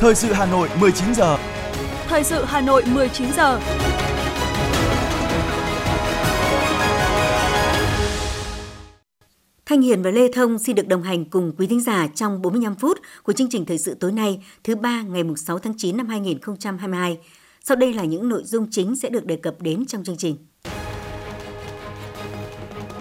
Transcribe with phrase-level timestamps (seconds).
[0.00, 1.38] Thời sự Hà Nội 19 giờ.
[2.08, 3.60] Thời sự Hà Nội 19 giờ.
[9.66, 12.74] Thanh Hiền và Lê Thông xin được đồng hành cùng quý thính giả trong 45
[12.74, 16.06] phút của chương trình thời sự tối nay, thứ ba ngày 6 tháng 9 năm
[16.06, 17.18] 2022.
[17.64, 20.36] Sau đây là những nội dung chính sẽ được đề cập đến trong chương trình.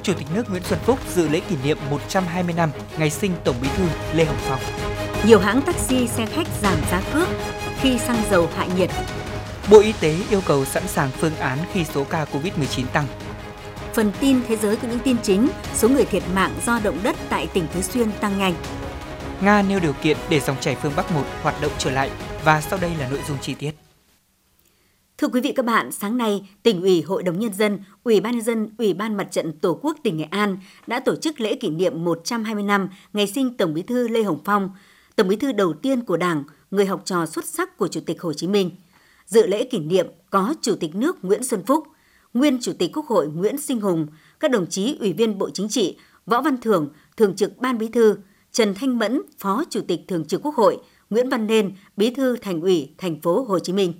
[0.04, 2.70] Chủ tịch nước Nguyễn Xuân Phúc dự lễ kỷ niệm 120 năm
[3.00, 3.84] ngày sinh Tổng Bí thư
[4.14, 4.97] Lê Hồng Phong.
[5.26, 7.28] Nhiều hãng taxi xe khách giảm giá cước
[7.82, 8.90] khi xăng dầu hạ nhiệt.
[9.72, 13.06] Bộ Y tế yêu cầu sẵn sàng phương án khi số ca COVID-19 tăng.
[13.94, 17.16] Phần tin thế giới có những tin chính, số người thiệt mạng do động đất
[17.30, 18.54] tại tỉnh Thứ Xuyên tăng nhanh.
[19.42, 22.12] Nga nêu điều kiện để dòng chảy phương Bắc 1 hoạt động trở lại
[22.44, 23.72] và sau đây là nội dung chi tiết.
[25.18, 28.34] Thưa quý vị các bạn, sáng nay, tỉnh ủy, Hội đồng Nhân dân, Ủy ban
[28.34, 31.56] Nhân dân, Ủy ban Mặt trận Tổ quốc tỉnh Nghệ An đã tổ chức lễ
[31.56, 34.70] kỷ niệm 120 năm ngày sinh Tổng bí thư Lê Hồng Phong,
[35.18, 38.22] Tổng bí thư đầu tiên của Đảng, người học trò xuất sắc của Chủ tịch
[38.22, 38.72] Hồ Chí Minh.
[39.26, 41.88] Dự lễ kỷ niệm có Chủ tịch nước Nguyễn Xuân Phúc,
[42.34, 44.08] nguyên Chủ tịch Quốc hội Nguyễn Sinh Hùng,
[44.40, 47.88] các đồng chí Ủy viên Bộ Chính trị, Võ Văn Thưởng, Thường trực Ban Bí
[47.88, 48.18] thư,
[48.52, 50.78] Trần Thanh Mẫn, Phó Chủ tịch Thường trực Quốc hội,
[51.10, 53.94] Nguyễn Văn Nên, Bí thư Thành ủy Thành phố Hồ Chí Minh.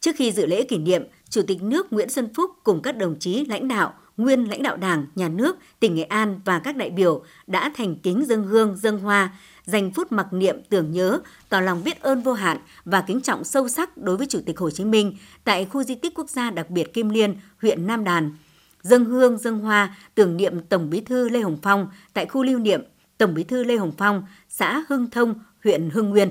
[0.00, 3.18] Trước khi dự lễ kỷ niệm, Chủ tịch nước Nguyễn Xuân Phúc cùng các đồng
[3.18, 6.90] chí lãnh đạo, nguyên lãnh đạo Đảng, Nhà nước, tỉnh Nghệ An và các đại
[6.90, 11.60] biểu đã thành kính dâng hương, dâng hoa, dành phút mặc niệm tưởng nhớ, tỏ
[11.60, 14.70] lòng biết ơn vô hạn và kính trọng sâu sắc đối với Chủ tịch Hồ
[14.70, 18.30] Chí Minh tại khu di tích quốc gia đặc biệt Kim Liên, huyện Nam Đàn.
[18.82, 22.58] Dâng hương, dâng hoa, tưởng niệm Tổng Bí thư Lê Hồng Phong tại khu lưu
[22.58, 22.82] niệm
[23.18, 26.30] Tổng Bí thư Lê Hồng Phong, xã Hưng Thông, huyện Hưng Nguyên.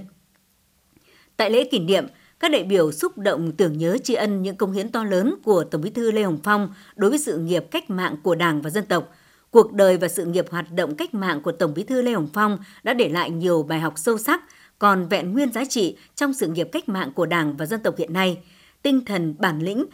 [1.38, 2.08] Tại lễ kỷ niệm,
[2.40, 5.64] các đại biểu xúc động tưởng nhớ tri ân những công hiến to lớn của
[5.64, 8.70] Tổng Bí thư Lê Hồng Phong đối với sự nghiệp cách mạng của Đảng và
[8.70, 9.12] dân tộc.
[9.52, 12.30] Cuộc đời và sự nghiệp hoạt động cách mạng của Tổng Bí thư Lê Hồng
[12.34, 14.42] Phong đã để lại nhiều bài học sâu sắc,
[14.80, 17.96] còn vẹn nguyên giá trị trong sự nghiệp cách mạng của Đảng và dân tộc
[17.98, 18.40] hiện nay.
[18.82, 19.86] Tinh thần bản lĩnh,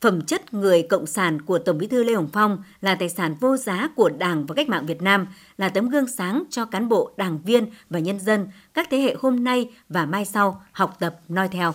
[0.00, 3.34] phẩm chất người cộng sản của Tổng Bí thư Lê Hồng Phong là tài sản
[3.40, 6.88] vô giá của Đảng và cách mạng Việt Nam, là tấm gương sáng cho cán
[6.88, 10.96] bộ, đảng viên và nhân dân các thế hệ hôm nay và mai sau học
[11.00, 11.74] tập noi theo.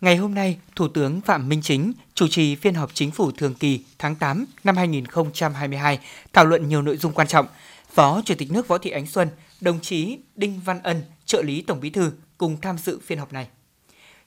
[0.00, 3.54] Ngày hôm nay, Thủ tướng Phạm Minh Chính chủ trì phiên họp chính phủ thường
[3.54, 5.98] kỳ tháng 8 năm 2022,
[6.32, 7.46] thảo luận nhiều nội dung quan trọng.
[7.92, 9.28] Phó Chủ tịch nước Võ Thị Ánh Xuân,
[9.60, 13.32] đồng chí Đinh Văn Ân, trợ lý Tổng Bí thư cùng tham dự phiên họp
[13.32, 13.48] này.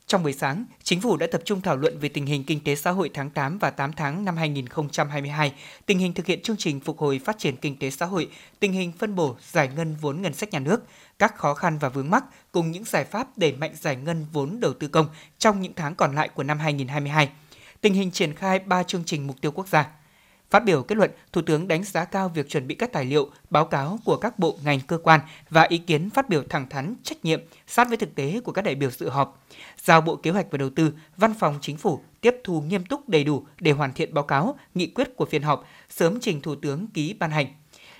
[0.08, 2.76] Trong buổi sáng, Chính phủ đã tập trung thảo luận về tình hình kinh tế
[2.76, 5.54] xã hội tháng 8 và 8 tháng năm 2022,
[5.86, 8.74] tình hình thực hiện chương trình phục hồi phát triển kinh tế xã hội, tình
[8.74, 10.84] hình phân bổ giải ngân vốn ngân sách nhà nước,
[11.20, 14.60] các khó khăn và vướng mắc cùng những giải pháp đẩy mạnh giải ngân vốn
[14.60, 17.30] đầu tư công trong những tháng còn lại của năm 2022,
[17.82, 19.90] tình hình triển khai 3 chương trình mục tiêu quốc gia.
[20.54, 23.30] Phát biểu kết luận, Thủ tướng đánh giá cao việc chuẩn bị các tài liệu,
[23.50, 25.20] báo cáo của các bộ ngành cơ quan
[25.50, 28.62] và ý kiến phát biểu thẳng thắn, trách nhiệm, sát với thực tế của các
[28.62, 29.46] đại biểu dự họp.
[29.78, 33.10] Giao Bộ Kế hoạch và Đầu tư, Văn phòng Chính phủ tiếp thu nghiêm túc
[33.10, 36.56] đầy đủ để hoàn thiện báo cáo, nghị quyết của phiên họp, sớm trình Thủ
[36.56, 37.48] tướng ký ban hành.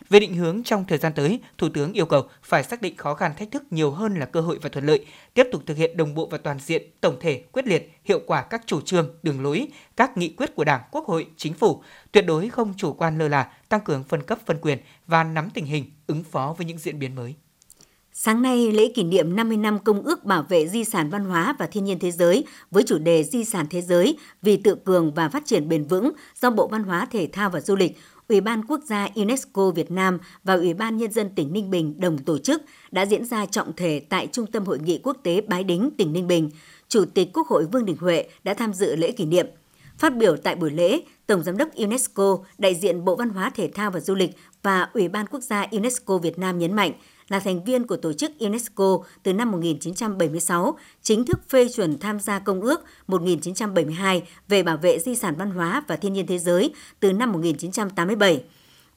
[0.10, 3.14] Về định hướng trong thời gian tới, Thủ tướng yêu cầu phải xác định khó
[3.14, 5.98] khăn thách thức nhiều hơn là cơ hội và thuận lợi, tiếp tục thực hiện
[5.98, 9.44] đồng bộ và toàn diện, tổng thể, quyết liệt, hiệu quả các chủ trương, đường
[9.44, 13.18] lối, các nghị quyết của Đảng, Quốc hội, Chính phủ, tuyệt đối không chủ quan
[13.18, 16.66] lơ là, tăng cường phân cấp phân quyền và nắm tình hình, ứng phó với
[16.66, 17.36] những diễn biến mới.
[18.16, 21.56] Sáng nay, lễ kỷ niệm 50 năm Công ước Bảo vệ Di sản Văn hóa
[21.60, 25.14] và Thiên nhiên Thế giới với chủ đề Di sản Thế giới vì tự cường
[25.14, 27.98] và phát triển bền vững do Bộ Văn hóa Thể thao và Du lịch,
[28.30, 32.00] Ủy ban Quốc gia UNESCO Việt Nam và Ủy ban Nhân dân tỉnh Ninh Bình
[32.00, 32.62] đồng tổ chức
[32.92, 36.14] đã diễn ra trọng thể tại Trung tâm Hội nghị Quốc tế Bái Đính, tỉnh
[36.14, 36.50] Ninh Bình.
[36.88, 39.48] Chủ tịch Quốc hội Vương Đình Huệ đã tham dự lễ kỷ niệm.
[39.98, 43.72] Phát biểu tại buổi lễ, Tổng Giám đốc UNESCO, đại diện Bộ Văn hóa Thể
[43.74, 44.32] thao và Du lịch
[44.64, 46.92] và Ủy ban Quốc gia UNESCO Việt Nam nhấn mạnh–
[47.34, 52.20] là thành viên của tổ chức UNESCO từ năm 1976, chính thức phê chuẩn tham
[52.20, 56.38] gia Công ước 1972 về bảo vệ di sản văn hóa và thiên nhiên thế
[56.38, 58.44] giới từ năm 1987.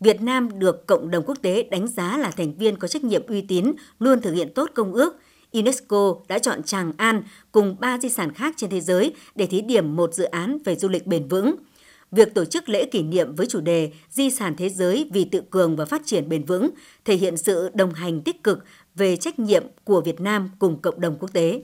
[0.01, 3.27] Việt Nam được cộng đồng quốc tế đánh giá là thành viên có trách nhiệm
[3.27, 5.17] uy tín, luôn thực hiện tốt công ước.
[5.53, 7.23] UNESCO đã chọn Tràng An
[7.53, 10.77] cùng ba di sản khác trên thế giới để thí điểm một dự án về
[10.77, 11.57] du lịch bền vững–
[12.13, 15.43] việc tổ chức lễ kỷ niệm với chủ đề Di sản thế giới vì tự
[15.51, 16.71] cường và phát triển bền vững
[17.05, 18.65] thể hiện sự đồng hành tích cực
[18.95, 21.63] về trách nhiệm của Việt Nam cùng cộng đồng quốc tế.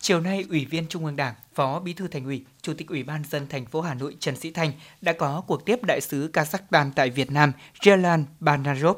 [0.00, 3.02] Chiều nay, Ủy viên Trung ương Đảng, Phó Bí thư Thành ủy, Chủ tịch Ủy
[3.02, 6.30] ban dân thành phố Hà Nội Trần Sĩ Thanh đã có cuộc tiếp đại sứ
[6.32, 8.96] Kazakhstan tại Việt Nam, Jelan Banarov.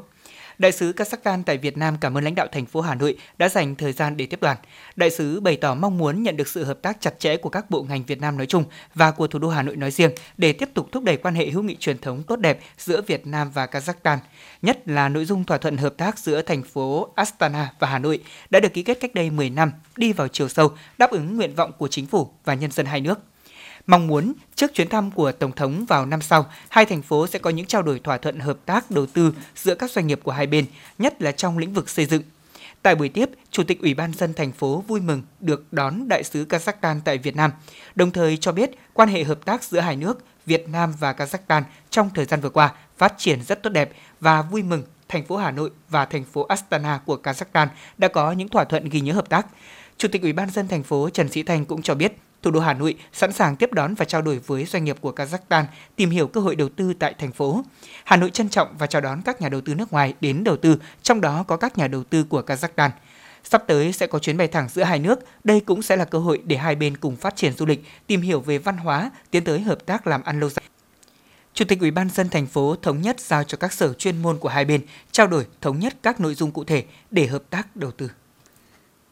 [0.58, 3.48] Đại sứ Kazakhstan tại Việt Nam cảm ơn lãnh đạo thành phố Hà Nội đã
[3.48, 4.56] dành thời gian để tiếp đoàn.
[4.96, 7.70] Đại sứ bày tỏ mong muốn nhận được sự hợp tác chặt chẽ của các
[7.70, 8.64] bộ ngành Việt Nam nói chung
[8.94, 11.46] và của thủ đô Hà Nội nói riêng để tiếp tục thúc đẩy quan hệ
[11.50, 14.18] hữu nghị truyền thống tốt đẹp giữa Việt Nam và Kazakhstan.
[14.62, 18.22] Nhất là nội dung thỏa thuận hợp tác giữa thành phố Astana và Hà Nội
[18.50, 21.54] đã được ký kết cách đây 10 năm, đi vào chiều sâu, đáp ứng nguyện
[21.54, 23.18] vọng của chính phủ và nhân dân hai nước
[23.86, 27.38] mong muốn trước chuyến thăm của Tổng thống vào năm sau, hai thành phố sẽ
[27.38, 30.32] có những trao đổi thỏa thuận hợp tác đầu tư giữa các doanh nghiệp của
[30.32, 30.66] hai bên,
[30.98, 32.22] nhất là trong lĩnh vực xây dựng.
[32.82, 36.25] Tại buổi tiếp, Chủ tịch Ủy ban dân thành phố vui mừng được đón Đại
[36.25, 37.50] sứ Kazakhstan tại Việt Nam,
[37.94, 41.62] đồng thời cho biết quan hệ hợp tác giữa hai nước Việt Nam và Kazakhstan
[41.90, 45.36] trong thời gian vừa qua phát triển rất tốt đẹp và vui mừng thành phố
[45.36, 47.66] Hà Nội và thành phố Astana của Kazakhstan
[47.98, 49.46] đã có những thỏa thuận ghi nhớ hợp tác.
[49.96, 52.12] Chủ tịch Ủy ban dân thành phố Trần Sĩ Thanh cũng cho biết
[52.44, 55.12] thủ đô Hà Nội sẵn sàng tiếp đón và trao đổi với doanh nghiệp của
[55.12, 55.64] Kazakhstan,
[55.96, 57.64] tìm hiểu cơ hội đầu tư tại thành phố.
[58.05, 60.56] Hà Nội trân trọng và chào đón các nhà đầu tư nước ngoài đến đầu
[60.56, 62.91] tư, trong đó có các nhà đầu tư của Kazakhstan.
[63.44, 66.19] Sắp tới sẽ có chuyến bay thẳng giữa hai nước, đây cũng sẽ là cơ
[66.19, 69.44] hội để hai bên cùng phát triển du lịch, tìm hiểu về văn hóa, tiến
[69.44, 70.64] tới hợp tác làm ăn lâu dài.
[71.55, 74.38] Chủ tịch Ủy ban dân thành phố thống nhất giao cho các sở chuyên môn
[74.38, 74.81] của hai bên
[75.12, 78.11] trao đổi thống nhất các nội dung cụ thể để hợp tác đầu tư.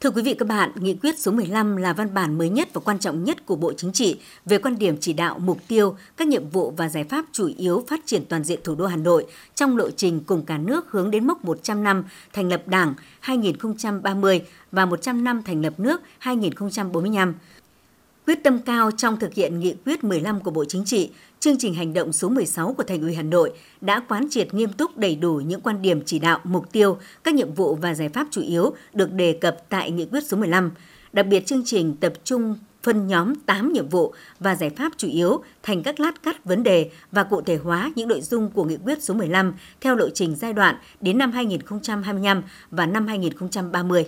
[0.02, 2.80] Thưa quý vị các bạn, Nghị quyết số 15 là văn bản mới nhất và
[2.84, 6.28] quan trọng nhất của Bộ Chính trị về quan điểm chỉ đạo, mục tiêu, các
[6.28, 9.26] nhiệm vụ và giải pháp chủ yếu phát triển toàn diện thủ đô Hà Nội
[9.54, 14.42] trong lộ trình cùng cả nước hướng đến mốc 100 năm thành lập Đảng 2030
[14.72, 17.34] và 100 năm thành lập nước 2045.
[18.26, 21.10] Quyết tâm cao trong thực hiện nghị quyết 15 của Bộ Chính trị,
[21.42, 24.72] chương trình hành động số 16 của Thành ủy Hà Nội đã quán triệt nghiêm
[24.72, 28.08] túc đầy đủ những quan điểm chỉ đạo, mục tiêu, các nhiệm vụ và giải
[28.08, 30.70] pháp chủ yếu được đề cập tại nghị quyết số 15.
[31.12, 35.08] Đặc biệt chương trình tập trung phân nhóm 8 nhiệm vụ và giải pháp chủ
[35.08, 38.64] yếu thành các lát cắt vấn đề và cụ thể hóa những nội dung của
[38.64, 44.06] nghị quyết số 15 theo lộ trình giai đoạn đến năm 2025 và năm 2030.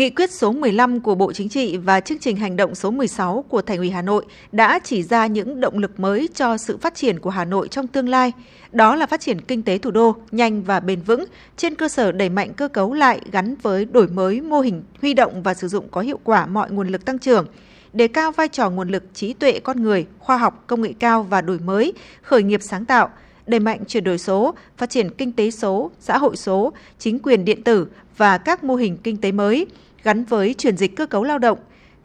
[0.00, 3.44] Nghị quyết số 15 của Bộ Chính trị và chương trình hành động số 16
[3.48, 6.94] của Thành ủy Hà Nội đã chỉ ra những động lực mới cho sự phát
[6.94, 8.32] triển của Hà Nội trong tương lai.
[8.72, 11.24] Đó là phát triển kinh tế thủ đô nhanh và bền vững
[11.56, 15.14] trên cơ sở đẩy mạnh cơ cấu lại gắn với đổi mới mô hình huy
[15.14, 17.46] động và sử dụng có hiệu quả mọi nguồn lực tăng trưởng,
[17.92, 21.22] đề cao vai trò nguồn lực trí tuệ con người, khoa học, công nghệ cao
[21.22, 21.92] và đổi mới,
[22.22, 23.10] khởi nghiệp sáng tạo,
[23.46, 27.44] đẩy mạnh chuyển đổi số, phát triển kinh tế số, xã hội số, chính quyền
[27.44, 27.86] điện tử
[28.16, 29.66] và các mô hình kinh tế mới
[30.02, 31.58] gắn với chuyển dịch cơ cấu lao động.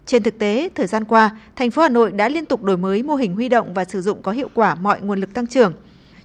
[0.05, 3.03] Trên thực tế, thời gian qua, thành phố Hà Nội đã liên tục đổi mới
[3.03, 5.73] mô hình huy động và sử dụng có hiệu quả mọi nguồn lực tăng trưởng.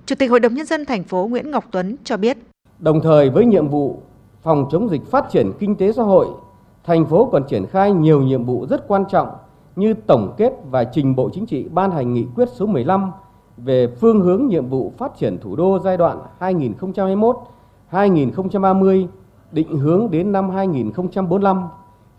[0.06, 2.38] Chủ tịch Hội đồng nhân dân thành phố Nguyễn Ngọc Tuấn cho biết:
[2.78, 4.02] Đồng thời với nhiệm vụ
[4.42, 6.26] phòng chống dịch phát triển kinh tế xã hội,
[6.84, 9.28] thành phố còn triển khai nhiều nhiệm vụ rất quan trọng
[9.76, 13.10] như tổng kết và trình Bộ Chính trị ban hành nghị quyết số 15
[13.56, 16.18] về phương hướng nhiệm vụ phát triển thủ đô giai đoạn
[17.90, 19.06] 2021-2030
[19.52, 21.62] định hướng đến năm 2045,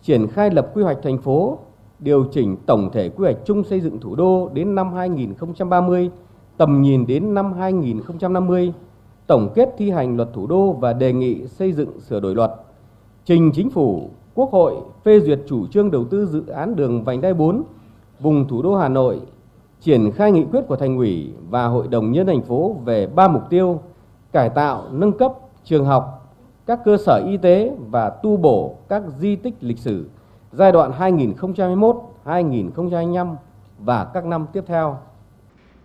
[0.02, 1.60] triển khai lập quy hoạch thành phố,
[2.00, 6.12] điều chỉnh tổng thể quy hoạch chung xây dựng thủ đô đến năm 2030,
[6.58, 8.74] tầm nhìn đến năm 2050,
[9.28, 12.52] tổng kết thi hành luật thủ đô và đề nghị xây dựng sửa đổi luật,
[13.26, 17.22] trình chính phủ, Quốc hội phê duyệt chủ trương đầu tư dự án đường vành
[17.22, 17.64] đai 4
[18.20, 19.22] vùng thủ đô Hà Nội,
[19.82, 23.28] triển khai nghị quyết của thành ủy và hội đồng nhân thành phố về ba
[23.28, 23.80] mục tiêu
[24.32, 26.21] cải tạo, nâng cấp trường học,
[26.72, 30.06] các cơ sở y tế và tu bổ các di tích lịch sử
[30.52, 30.92] giai đoạn
[32.26, 33.36] 2021-2025
[33.80, 35.00] và các năm tiếp theo.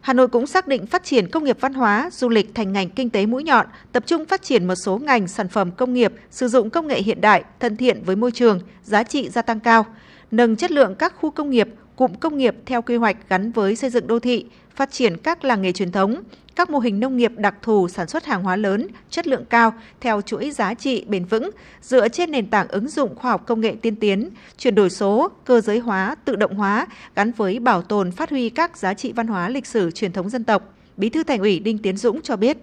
[0.01, 2.91] Hà Nội cũng xác định phát triển công nghiệp văn hóa, du lịch thành ngành
[2.91, 6.13] kinh tế mũi nhọn, tập trung phát triển một số ngành sản phẩm công nghiệp
[6.31, 9.61] sử dụng công nghệ hiện đại, thân thiện với môi trường, giá trị gia tăng
[9.61, 9.85] cao,
[10.31, 13.77] nâng chất lượng các khu công nghiệp, cụm công nghiệp theo quy hoạch gắn với
[13.77, 16.23] xây dựng đô thị, phát triển các làng nghề truyền thống,
[16.57, 19.73] các mô hình nông nghiệp đặc thù sản xuất hàng hóa lớn, chất lượng cao
[20.01, 21.51] theo chuỗi giá trị bền vững
[21.83, 25.29] dựa trên nền tảng ứng dụng khoa học công nghệ tiên tiến, chuyển đổi số,
[25.45, 29.13] cơ giới hóa, tự động hóa gắn với bảo tồn phát huy các giá trị
[29.13, 30.63] văn hóa lịch sử truyền thống dân tộc.
[30.97, 32.59] Bí thư Thành ủy Đinh Tiến Dũng cho biết.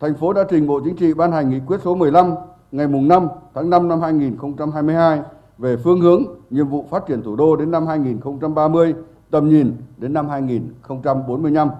[0.00, 2.34] Thành phố đã trình Bộ Chính trị ban hành nghị quyết số 15
[2.72, 5.20] ngày 5 tháng 5 năm 2022
[5.58, 8.94] về phương hướng, nhiệm vụ phát triển thủ đô đến năm 2030,
[9.30, 11.70] tầm nhìn đến năm 2045.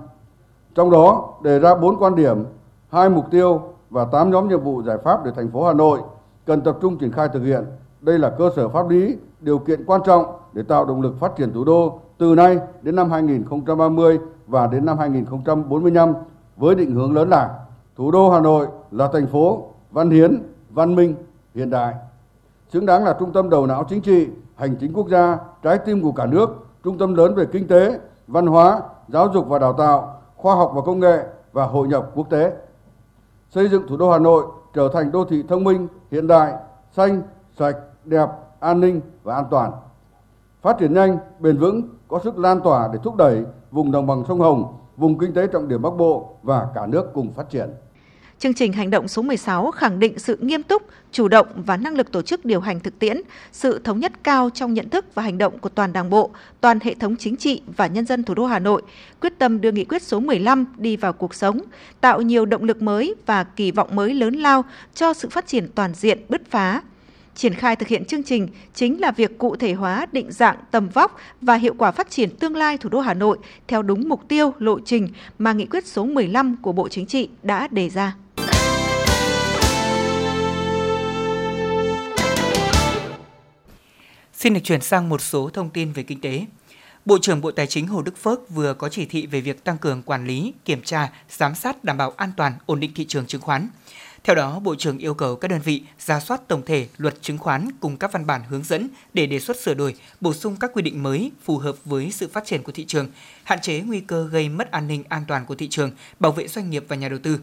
[0.74, 2.44] Trong đó đề ra 4 quan điểm,
[2.90, 6.00] hai mục tiêu và 8 nhóm nhiệm vụ giải pháp để thành phố Hà Nội
[6.46, 7.64] cần tập trung triển khai thực hiện.
[8.00, 11.36] Đây là cơ sở pháp lý, điều kiện quan trọng để tạo động lực phát
[11.36, 16.12] triển thủ đô từ nay đến năm 2030 và đến năm 2045
[16.56, 17.58] với định hướng lớn là
[17.96, 21.14] thủ đô Hà Nội là thành phố văn hiến, văn minh,
[21.54, 21.94] hiện đại,
[22.68, 26.02] xứng đáng là trung tâm đầu não chính trị, hành chính quốc gia, trái tim
[26.02, 26.50] của cả nước,
[26.84, 30.72] trung tâm lớn về kinh tế, văn hóa, giáo dục và đào tạo, khoa học
[30.74, 32.52] và công nghệ và hội nhập quốc tế.
[33.50, 34.44] Xây dựng thủ đô Hà Nội
[34.74, 36.54] trở thành đô thị thông minh, hiện đại,
[36.92, 37.22] xanh,
[37.58, 38.28] sạch, đẹp,
[38.60, 39.72] an ninh và an toàn.
[40.62, 44.24] Phát triển nhanh, bền vững, có sức lan tỏa để thúc đẩy vùng đồng bằng
[44.28, 47.70] sông Hồng, vùng kinh tế trọng điểm Bắc Bộ và cả nước cùng phát triển.
[48.38, 51.94] Chương trình hành động số 16 khẳng định sự nghiêm túc, chủ động và năng
[51.94, 53.20] lực tổ chức điều hành thực tiễn,
[53.52, 56.78] sự thống nhất cao trong nhận thức và hành động của toàn Đảng bộ, toàn
[56.82, 58.82] hệ thống chính trị và nhân dân thủ đô Hà Nội,
[59.20, 61.60] quyết tâm đưa nghị quyết số 15 đi vào cuộc sống,
[62.00, 64.64] tạo nhiều động lực mới và kỳ vọng mới lớn lao
[64.94, 66.82] cho sự phát triển toàn diện, bứt phá.
[67.34, 70.88] Triển khai thực hiện chương trình chính là việc cụ thể hóa định dạng tầm
[70.88, 73.38] vóc và hiệu quả phát triển tương lai thủ đô Hà Nội
[73.68, 77.28] theo đúng mục tiêu, lộ trình mà nghị quyết số 15 của Bộ Chính trị
[77.42, 78.16] đã đề ra.
[84.38, 86.46] Xin được chuyển sang một số thông tin về kinh tế.
[87.04, 89.78] Bộ trưởng Bộ Tài chính Hồ Đức Phước vừa có chỉ thị về việc tăng
[89.78, 93.26] cường quản lý, kiểm tra, giám sát đảm bảo an toàn, ổn định thị trường
[93.26, 93.68] chứng khoán.
[94.24, 97.38] Theo đó, Bộ trưởng yêu cầu các đơn vị ra soát tổng thể luật chứng
[97.38, 100.70] khoán cùng các văn bản hướng dẫn để đề xuất sửa đổi, bổ sung các
[100.74, 103.10] quy định mới phù hợp với sự phát triển của thị trường,
[103.44, 105.90] hạn chế nguy cơ gây mất an ninh an toàn của thị trường,
[106.20, 107.38] bảo vệ doanh nghiệp và nhà đầu tư.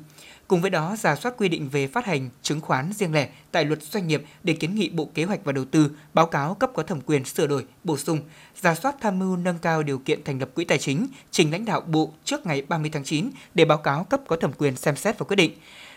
[0.54, 3.66] Cùng với đó, giả soát quy định về phát hành chứng khoán riêng lẻ tại
[3.66, 6.72] luật doanh nghiệp để kiến nghị Bộ Kế hoạch và Đầu tư báo cáo cấp
[6.76, 8.20] có thẩm quyền sửa đổi, bổ sung,
[8.62, 11.66] giả soát tham mưu nâng cao điều kiện thành lập quỹ tài chính, trình lãnh
[11.66, 14.96] đạo Bộ trước ngày 30 tháng 9 để báo cáo cấp có thẩm quyền xem
[14.96, 15.52] xét và quyết định.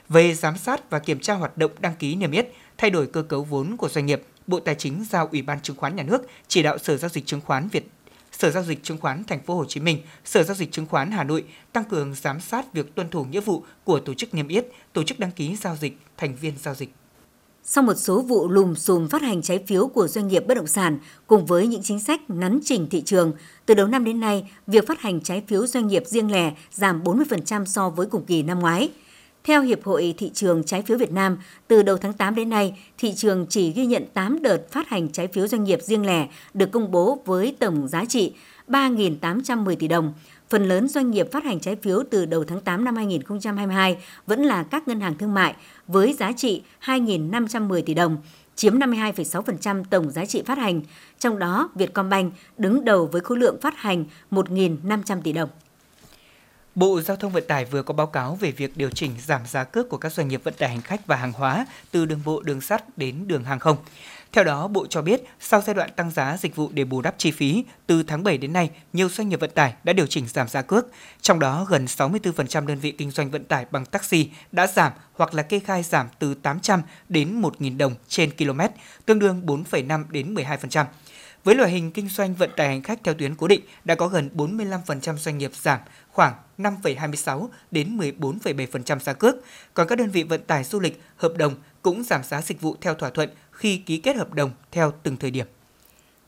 [0.09, 2.49] Về giám sát và kiểm tra hoạt động đăng ký niêm yết,
[2.79, 5.77] thay đổi cơ cấu vốn của doanh nghiệp, Bộ Tài chính giao Ủy ban Chứng
[5.77, 7.89] khoán Nhà nước chỉ đạo Sở giao dịch chứng khoán Việt
[8.39, 11.11] Sở giao dịch chứng khoán Thành phố Hồ Chí Minh, Sở giao dịch chứng khoán
[11.11, 14.49] Hà Nội tăng cường giám sát việc tuân thủ nghĩa vụ của tổ chức niêm
[14.49, 16.91] yết, tổ chức đăng ký giao dịch, thành viên giao dịch.
[17.63, 20.67] Sau một số vụ lùm xùm phát hành trái phiếu của doanh nghiệp bất động
[20.67, 23.33] sản cùng với những chính sách nắn chỉnh thị trường,
[23.67, 27.03] từ đầu năm đến nay, việc phát hành trái phiếu doanh nghiệp riêng lẻ giảm
[27.03, 28.91] 40% so với cùng kỳ năm ngoái–
[29.47, 31.39] theo Hiệp hội Thị trường Trái phiếu Việt Nam,
[31.69, 35.09] từ đầu tháng 8 đến nay, thị trường chỉ ghi nhận 8 đợt phát hành
[35.09, 38.33] trái phiếu doanh nghiệp riêng lẻ được công bố với tổng giá trị
[38.69, 40.15] 3.810 tỷ đồng.
[40.49, 44.43] Phần lớn doanh nghiệp phát hành trái phiếu từ đầu tháng 8 năm 2022 vẫn
[44.43, 45.55] là các ngân hàng thương mại
[45.87, 48.17] với giá trị 2.510 tỷ đồng,
[48.57, 50.81] chiếm 52,6% tổng giá trị phát hành.
[51.19, 55.49] Trong đó, Vietcombank đứng đầu với khối lượng phát hành 1.500 tỷ đồng.
[56.77, 59.65] Bộ Giao thông Vận tải vừa có báo cáo về việc điều chỉnh giảm giá
[59.65, 62.43] cước của các doanh nghiệp vận tải hành khách và hàng hóa từ đường bộ,
[62.43, 63.77] đường sắt đến đường hàng không.
[64.33, 67.15] Theo đó, Bộ cho biết, sau giai đoạn tăng giá dịch vụ để bù đắp
[67.19, 70.29] chi phí, từ tháng 7 đến nay, nhiều doanh nghiệp vận tải đã điều chỉnh
[70.29, 70.87] giảm giá cước.
[71.21, 75.35] Trong đó, gần 64% đơn vị kinh doanh vận tải bằng taxi đã giảm hoặc
[75.35, 78.61] là kê khai giảm từ 800 đến 1.000 đồng trên km,
[79.07, 80.85] tương đương 4,5 đến 12%.
[81.47, 84.09] Với loại hình kinh doanh vận tải hành khách theo tuyến cố định đã có
[84.09, 89.37] gần 45% doanh nghiệp giảm khoảng 5,26 đến 14,7% giá cước,
[89.75, 92.77] còn các đơn vị vận tải du lịch hợp đồng cũng giảm giá dịch vụ
[92.81, 95.47] theo thỏa thuận khi ký kết hợp đồng theo từng thời điểm.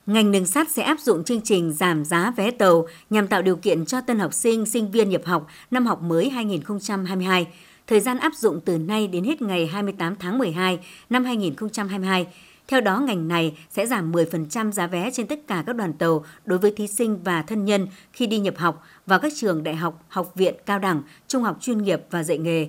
[0.07, 3.57] Ngành đường sắt sẽ áp dụng chương trình giảm giá vé tàu nhằm tạo điều
[3.57, 7.47] kiện cho tân học sinh, sinh viên nhập học năm học mới 2022.
[7.87, 10.79] Thời gian áp dụng từ nay đến hết ngày 28 tháng 12
[11.11, 12.27] năm 2022
[12.69, 16.25] theo đó, ngành này sẽ giảm 10% giá vé trên tất cả các đoàn tàu
[16.45, 19.77] đối với thí sinh và thân nhân khi đi nhập học vào các trường đại
[19.77, 22.69] học, học viện, cao đẳng, trung học chuyên nghiệp và dạy nghề.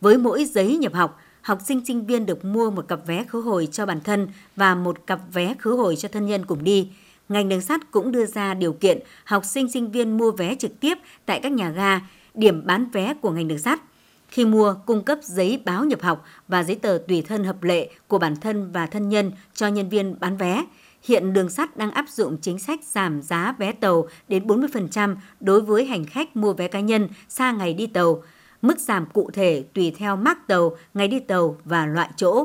[0.00, 3.40] Với mỗi giấy nhập học, học sinh sinh viên được mua một cặp vé khứ
[3.40, 6.88] hồi cho bản thân và một cặp vé khứ hồi cho thân nhân cùng đi.
[7.28, 10.80] Ngành đường sắt cũng đưa ra điều kiện học sinh sinh viên mua vé trực
[10.80, 12.00] tiếp tại các nhà ga,
[12.34, 13.80] điểm bán vé của ngành đường sắt.
[14.28, 17.90] Khi mua, cung cấp giấy báo nhập học và giấy tờ tùy thân hợp lệ
[18.08, 20.64] của bản thân và thân nhân cho nhân viên bán vé.
[21.02, 25.60] Hiện đường sắt đang áp dụng chính sách giảm giá vé tàu đến 40% đối
[25.60, 28.22] với hành khách mua vé cá nhân xa ngày đi tàu.
[28.62, 32.44] Mức giảm cụ thể tùy theo mác tàu, ngày đi tàu và loại chỗ.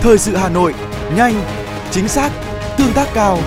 [0.00, 0.74] Thời sự Hà Nội,
[1.16, 1.34] nhanh,
[1.90, 2.30] chính xác,
[2.78, 3.38] tương tác cao.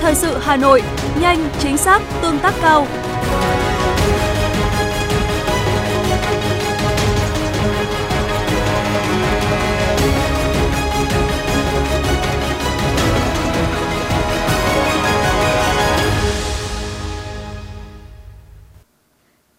[0.00, 0.82] Thời sự Hà Nội,
[1.20, 2.86] nhanh, chính xác, tương tác cao.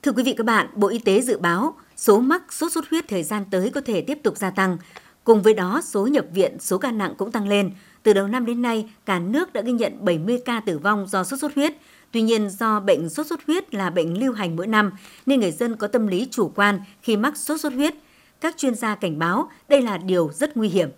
[0.04, 3.08] Thưa quý vị các bạn, Bộ Y tế dự báo số mắc sốt xuất huyết
[3.08, 4.78] thời gian tới có thể tiếp tục gia tăng.
[5.24, 7.72] Cùng với đó, số nhập viện, số ca nặng cũng tăng lên.
[8.08, 11.24] Từ đầu năm đến nay, cả nước đã ghi nhận 70 ca tử vong do
[11.24, 11.74] sốt xuất huyết.
[12.12, 14.92] Tuy nhiên, do bệnh sốt xuất huyết là bệnh lưu hành mỗi năm,
[15.26, 17.94] nên người dân có tâm lý chủ quan khi mắc sốt xuất huyết.
[18.42, 20.90] Các chuyên gia cảnh báo đây là điều rất nguy hiểm.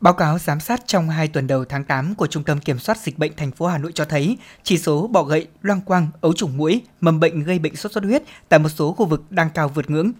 [0.00, 2.98] Báo cáo giám sát trong 2 tuần đầu tháng 8 của Trung tâm Kiểm soát
[2.98, 6.32] Dịch bệnh thành phố Hà Nội cho thấy chỉ số bọ gậy, loang quang, ấu
[6.32, 9.50] trùng mũi, mầm bệnh gây bệnh sốt xuất huyết tại một số khu vực đang
[9.54, 10.12] cao vượt ngưỡng.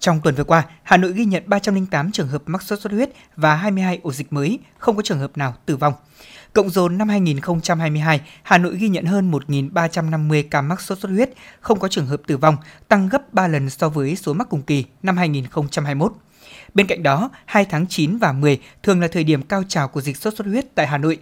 [0.00, 3.10] Trong tuần vừa qua, Hà Nội ghi nhận 308 trường hợp mắc sốt xuất huyết
[3.36, 5.94] và 22 ổ dịch mới, không có trường hợp nào tử vong.
[6.52, 11.30] Cộng dồn năm 2022, Hà Nội ghi nhận hơn 1.350 ca mắc sốt xuất huyết,
[11.60, 12.56] không có trường hợp tử vong,
[12.88, 16.12] tăng gấp 3 lần so với số mắc cùng kỳ năm 2021.
[16.74, 20.00] Bên cạnh đó, 2 tháng 9 và 10 thường là thời điểm cao trào của
[20.00, 21.18] dịch sốt xuất huyết tại Hà Nội.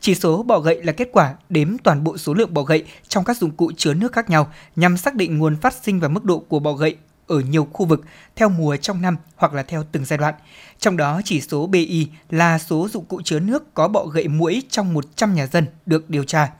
[0.00, 3.24] Chỉ số bọ gậy là kết quả đếm toàn bộ số lượng bọ gậy trong
[3.24, 6.24] các dụng cụ chứa nước khác nhau nhằm xác định nguồn phát sinh và mức
[6.24, 6.96] độ của bọ gậy
[7.30, 8.00] ở nhiều khu vực
[8.36, 10.34] theo mùa trong năm hoặc là theo từng giai đoạn.
[10.78, 14.62] Trong đó chỉ số BI là số dụng cụ chứa nước có bọ gậy mũi
[14.70, 16.50] trong 100 nhà dân được điều tra.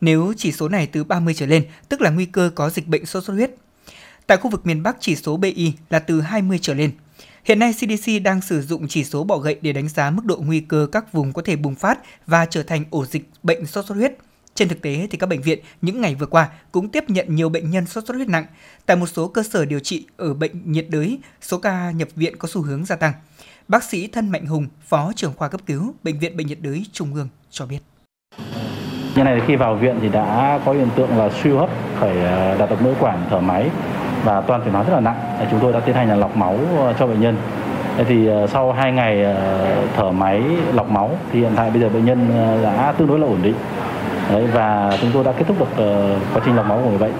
[0.00, 3.06] Nếu chỉ số này từ 30 trở lên, tức là nguy cơ có dịch bệnh
[3.06, 3.50] sốt xuất huyết.
[4.26, 6.90] Tại khu vực miền Bắc chỉ số BI là từ 20 trở lên.
[7.44, 10.36] Hiện nay CDC đang sử dụng chỉ số bọ gậy để đánh giá mức độ
[10.36, 13.86] nguy cơ các vùng có thể bùng phát và trở thành ổ dịch bệnh sốt
[13.86, 14.12] xuất huyết.
[14.60, 17.48] Trên thực tế thì các bệnh viện những ngày vừa qua cũng tiếp nhận nhiều
[17.48, 18.44] bệnh nhân sốt xuất huyết nặng.
[18.86, 22.36] Tại một số cơ sở điều trị ở bệnh nhiệt đới, số ca nhập viện
[22.36, 23.12] có xu hướng gia tăng.
[23.68, 26.84] Bác sĩ Thân Mạnh Hùng, Phó trưởng khoa cấp cứu Bệnh viện Bệnh nhiệt đới
[26.92, 27.78] Trung ương cho biết.
[29.16, 32.56] Như này khi vào viện thì đã có hiện tượng là suy hấp, phải ờ,
[32.58, 33.70] đặt ống nội quản, thở máy
[34.24, 35.48] và toàn chuyển nói rất là nặng.
[35.50, 37.36] Chúng tôi đã tiến hành là lọc máu ờ, cho bệnh nhân.
[38.08, 39.36] thì ờ, sau 2 ngày
[39.96, 42.28] thở máy lọc máu thì hiện tại bây giờ bệnh nhân
[42.62, 43.54] đã tương đối là ổn định.
[44.32, 46.98] Đấy, và chúng tôi đã kết thúc được ờ, quá trình lọc máu của người
[46.98, 47.12] bệnh.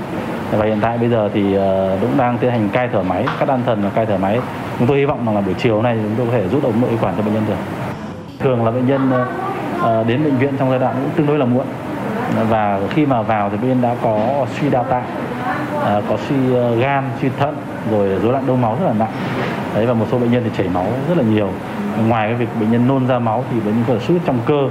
[0.51, 3.49] Và hiện tại bây giờ thì ờ, cũng đang tiến hành cai thở máy cắt
[3.49, 4.41] đan thần và cai thở máy.
[4.79, 6.81] Chúng tôi hy vọng rằng là buổi chiều này chúng tôi có thể rút ống
[6.81, 7.55] nội quản cho bệnh nhân được.
[8.39, 9.13] Thường là bệnh nhân
[9.83, 11.67] ờ, đến bệnh viện trong giai đoạn cũng tương đối là muộn.
[12.49, 15.05] Và khi mà vào thì bệnh nhân đã có suy đa tạng
[15.85, 16.37] à, có suy
[16.81, 17.57] gan suy thận
[17.91, 19.13] rồi rối loạn đông máu rất là nặng.
[19.75, 21.49] Đấy và một số bệnh nhân thì chảy máu rất là nhiều.
[22.09, 24.69] Ngoài cái việc bệnh nhân nôn ra máu thì bệnh nhân có thể trong cơ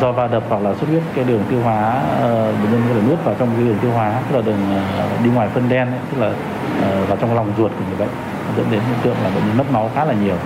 [0.00, 2.94] do va đập hoặc là xuất huyết cái đường tiêu hóa ờ, bệnh nhân có
[2.94, 5.68] thể nuốt vào trong cái đường tiêu hóa tức là đường ờ, đi ngoài phân
[5.68, 6.34] đen ấy, tức là
[6.82, 8.14] ờ, vào trong lòng ruột của người bệnh
[8.56, 10.36] dẫn đến hiện tượng là bệnh nhân mất máu khá là nhiều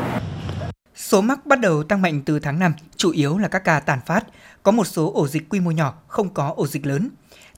[0.95, 3.99] Số mắc bắt đầu tăng mạnh từ tháng 5, chủ yếu là các ca tàn
[4.07, 4.26] phát,
[4.62, 7.09] có một số ổ dịch quy mô nhỏ, không có ổ dịch lớn.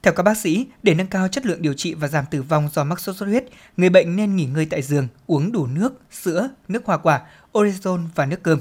[0.03, 2.69] Theo các bác sĩ, để nâng cao chất lượng điều trị và giảm tử vong
[2.73, 3.45] do mắc sốt xuất huyết,
[3.77, 7.21] người bệnh nên nghỉ ngơi tại giường, uống đủ nước, sữa, nước hoa quả,
[7.53, 8.61] orezon và nước cơm.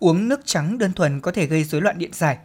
[0.00, 2.38] Uống nước trắng đơn thuần có thể gây rối loạn điện giải.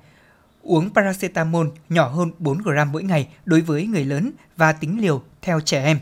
[0.62, 5.24] Uống paracetamol nhỏ hơn 4 gram mỗi ngày đối với người lớn và tính liều
[5.41, 6.00] theo trẻ em.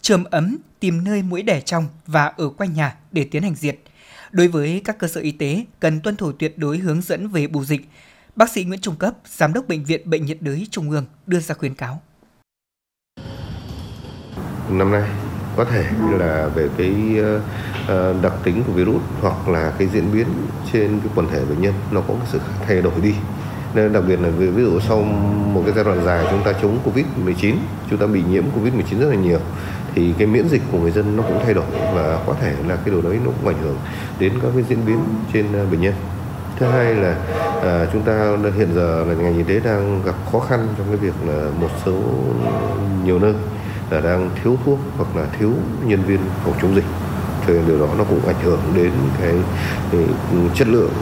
[0.00, 3.78] Trường ấm, tìm nơi mũi đẻ trong và ở quanh nhà để tiến hành diệt.
[4.30, 7.46] Đối với các cơ sở y tế, cần tuân thủ tuyệt đối hướng dẫn về
[7.46, 7.88] bù dịch,
[8.36, 11.40] Bác sĩ Nguyễn Trung Cấp, Giám đốc Bệnh viện Bệnh nhiệt đới Trung ương đưa
[11.40, 12.00] ra khuyến cáo.
[14.70, 15.10] Năm nay
[15.56, 16.94] có thể là về cái
[17.90, 20.26] Ờ, đặc tính của virus hoặc là cái diễn biến
[20.72, 23.14] trên cái quần thể bệnh nhân nó có cái sự thay đổi đi.
[23.74, 25.02] Nên đặc biệt là ví dụ sau
[25.54, 27.56] một cái giai đoạn dài chúng ta chống covid 19
[27.90, 29.38] chúng ta bị nhiễm covid 19 rất là nhiều
[29.94, 32.76] thì cái miễn dịch của người dân nó cũng thay đổi và có thể là
[32.76, 33.76] cái điều đấy nó cũng ảnh hưởng
[34.18, 34.98] đến các cái diễn biến
[35.32, 35.94] trên ờ, bệnh nhân.
[36.58, 37.16] Thứ hai là
[37.62, 40.96] à, chúng ta hiện giờ là ngành y tế đang gặp khó khăn trong cái
[40.96, 42.00] việc là một số
[43.04, 43.34] nhiều nơi
[43.90, 45.52] là đang thiếu thuốc hoặc là thiếu
[45.84, 47.09] nhân viên phòng chống dịch
[47.50, 49.34] cho nên điều đó nó cũng ảnh hưởng đến cái,
[49.92, 50.04] cái
[50.54, 50.92] chất lượng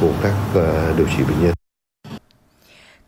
[0.00, 1.54] của các ờ, điều trị bệnh nhân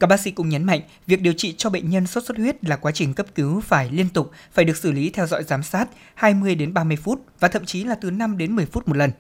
[0.01, 2.65] các bác sĩ cũng nhấn mạnh, việc điều trị cho bệnh nhân sốt xuất huyết
[2.65, 5.63] là quá trình cấp cứu phải liên tục, phải được xử lý theo dõi giám
[5.63, 8.97] sát 20 đến 30 phút và thậm chí là từ 5 đến 10 phút một
[8.97, 9.11] lần.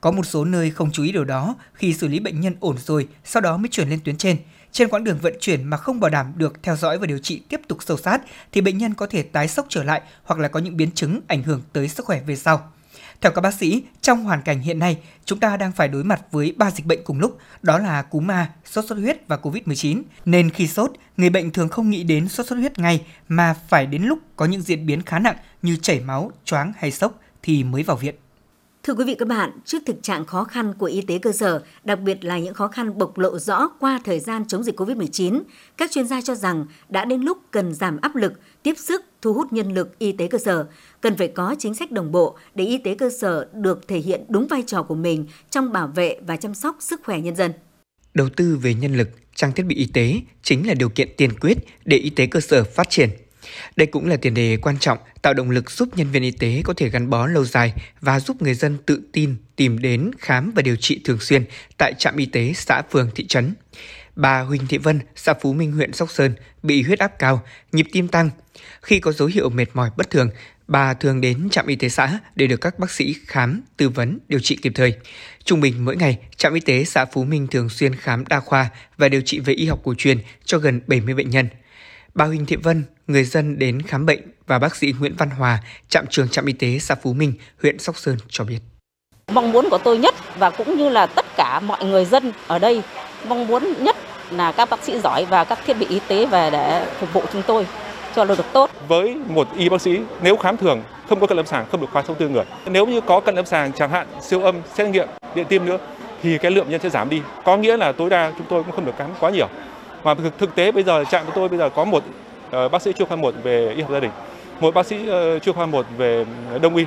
[0.00, 2.76] Có một số nơi không chú ý điều đó khi xử lý bệnh nhân ổn
[2.78, 4.36] rồi, sau đó mới chuyển lên tuyến trên.
[4.72, 7.42] Trên quãng đường vận chuyển mà không bảo đảm được theo dõi và điều trị
[7.48, 8.20] tiếp tục sâu sát
[8.52, 11.20] thì bệnh nhân có thể tái sốc trở lại hoặc là có những biến chứng
[11.26, 12.72] ảnh hưởng tới sức khỏe về sau.
[13.20, 16.20] Theo các bác sĩ, trong hoàn cảnh hiện nay, chúng ta đang phải đối mặt
[16.30, 20.02] với ba dịch bệnh cùng lúc, đó là cúm A, sốt xuất huyết và Covid-19.
[20.24, 23.86] Nên khi sốt, người bệnh thường không nghĩ đến sốt xuất huyết ngay mà phải
[23.86, 27.64] đến lúc có những diễn biến khá nặng như chảy máu, choáng hay sốc thì
[27.64, 28.14] mới vào viện.
[28.82, 31.62] Thưa quý vị các bạn, trước thực trạng khó khăn của y tế cơ sở,
[31.84, 35.42] đặc biệt là những khó khăn bộc lộ rõ qua thời gian chống dịch COVID-19,
[35.76, 39.32] các chuyên gia cho rằng đã đến lúc cần giảm áp lực, tiếp sức, thu
[39.32, 40.66] hút nhân lực y tế cơ sở,
[41.00, 44.24] cần phải có chính sách đồng bộ để y tế cơ sở được thể hiện
[44.28, 47.52] đúng vai trò của mình trong bảo vệ và chăm sóc sức khỏe nhân dân.
[48.14, 51.30] Đầu tư về nhân lực, trang thiết bị y tế chính là điều kiện tiên
[51.40, 53.10] quyết để y tế cơ sở phát triển
[53.76, 56.62] đây cũng là tiền đề quan trọng tạo động lực giúp nhân viên y tế
[56.64, 60.52] có thể gắn bó lâu dài và giúp người dân tự tin tìm đến khám
[60.56, 61.44] và điều trị thường xuyên
[61.78, 63.54] tại trạm y tế xã phường thị trấn.
[64.16, 67.86] Bà Huỳnh Thị Vân, xã Phú Minh huyện Sóc Sơn bị huyết áp cao, nhịp
[67.92, 68.30] tim tăng.
[68.82, 70.30] Khi có dấu hiệu mệt mỏi bất thường,
[70.70, 74.18] Bà thường đến trạm y tế xã để được các bác sĩ khám, tư vấn,
[74.28, 74.94] điều trị kịp thời.
[75.44, 78.70] Trung bình mỗi ngày, trạm y tế xã Phú Minh thường xuyên khám đa khoa
[78.96, 81.48] và điều trị về y học cổ truyền cho gần 70 bệnh nhân.
[82.14, 85.58] Bà Huỳnh Thị Vân, người dân đến khám bệnh và bác sĩ Nguyễn Văn Hòa,
[85.88, 88.58] trạm trường trạm y tế xã Phú Minh, huyện Sóc Sơn cho biết.
[89.32, 92.58] Mong muốn của tôi nhất và cũng như là tất cả mọi người dân ở
[92.58, 92.82] đây
[93.28, 93.96] mong muốn nhất
[94.30, 97.22] là các bác sĩ giỏi và các thiết bị y tế về để phục vụ
[97.32, 97.66] chúng tôi
[98.14, 98.70] cho được tốt.
[98.88, 101.90] Với một y bác sĩ nếu khám thường không có cận lâm sàng không được
[101.92, 102.44] khoa thông tư người.
[102.66, 105.78] Nếu như có cận lâm sàng chẳng hạn siêu âm, xét nghiệm, điện tim nữa
[106.22, 107.22] thì cái lượng nhân sẽ giảm đi.
[107.44, 109.48] Có nghĩa là tối đa chúng tôi cũng không được khám quá nhiều.
[110.04, 112.02] Mà thực, thực tế bây giờ trạm của tôi bây giờ có một
[112.64, 114.10] uh, bác sĩ chuyên khoa 1 về y học gia đình,
[114.60, 116.84] một bác sĩ uh, chuyên khoa 1 về ờ, đông y.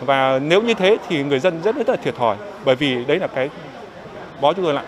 [0.00, 3.18] Và nếu như thế thì người dân rất rất là thiệt thòi bởi vì đấy
[3.18, 3.50] là cái
[4.40, 4.84] bó chúng tôi lại.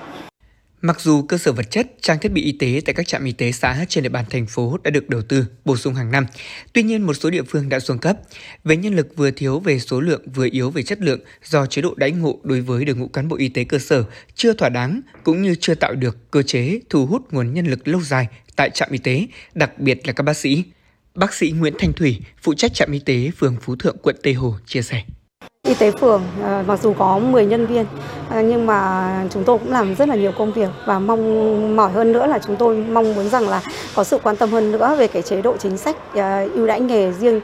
[0.82, 3.32] Mặc dù cơ sở vật chất, trang thiết bị y tế tại các trạm y
[3.32, 6.26] tế xã trên địa bàn thành phố đã được đầu tư, bổ sung hàng năm,
[6.72, 8.16] tuy nhiên một số địa phương đã xuống cấp.
[8.64, 11.82] Về nhân lực vừa thiếu về số lượng vừa yếu về chất lượng do chế
[11.82, 14.68] độ đãi ngộ đối với đội ngũ cán bộ y tế cơ sở chưa thỏa
[14.68, 18.28] đáng cũng như chưa tạo được cơ chế thu hút nguồn nhân lực lâu dài
[18.56, 20.64] tại trạm y tế, đặc biệt là các bác sĩ.
[21.14, 24.34] Bác sĩ Nguyễn Thanh Thủy, phụ trách trạm y tế phường Phú Thượng, quận Tây
[24.34, 25.02] Hồ chia sẻ.
[25.70, 27.86] Y tế phường à, mặc dù có 10 nhân viên
[28.30, 31.92] à, nhưng mà chúng tôi cũng làm rất là nhiều công việc và mong mỏi
[31.92, 33.62] hơn nữa là chúng tôi mong muốn rằng là
[33.94, 36.80] có sự quan tâm hơn nữa về cái chế độ chính sách à, ưu đãi
[36.80, 37.40] nghề riêng.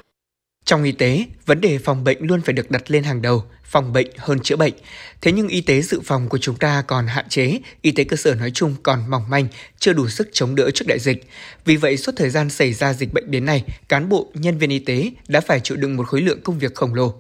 [0.65, 3.93] Trong y tế, vấn đề phòng bệnh luôn phải được đặt lên hàng đầu, phòng
[3.93, 4.75] bệnh hơn chữa bệnh.
[5.21, 8.17] Thế nhưng y tế dự phòng của chúng ta còn hạn chế, y tế cơ
[8.17, 9.47] sở nói chung còn mỏng manh,
[9.79, 11.29] chưa đủ sức chống đỡ trước đại dịch.
[11.65, 14.71] Vì vậy, suốt thời gian xảy ra dịch bệnh đến nay, cán bộ, nhân viên
[14.71, 17.15] y tế đã phải chịu đựng một khối lượng công việc khổng lồ.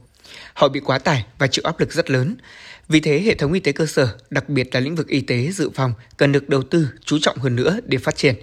[0.56, 2.36] Họ bị quá tải và chịu áp lực rất lớn.
[2.88, 5.50] Vì thế, hệ thống y tế cơ sở, đặc biệt là lĩnh vực y tế
[5.52, 8.34] dự phòng, cần được đầu tư, chú trọng hơn nữa để phát triển.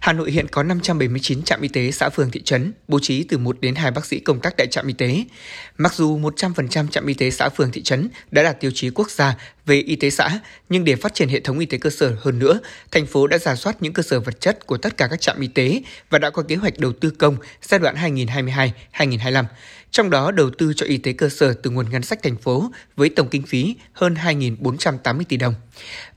[0.00, 3.38] Hà Nội hiện có 579 trạm y tế xã phường thị trấn, bố trí từ
[3.38, 5.24] 1 đến 2 bác sĩ công tác tại trạm y tế.
[5.78, 9.10] Mặc dù 100% trạm y tế xã phường thị trấn đã đạt tiêu chí quốc
[9.10, 12.16] gia về y tế xã, nhưng để phát triển hệ thống y tế cơ sở
[12.20, 15.06] hơn nữa, thành phố đã giả soát những cơ sở vật chất của tất cả
[15.10, 17.94] các trạm y tế và đã có kế hoạch đầu tư công giai đoạn
[18.92, 19.44] 2022-2025.
[19.90, 22.70] Trong đó đầu tư cho y tế cơ sở từ nguồn ngân sách thành phố
[22.96, 25.54] với tổng kinh phí hơn 2.480 tỷ đồng.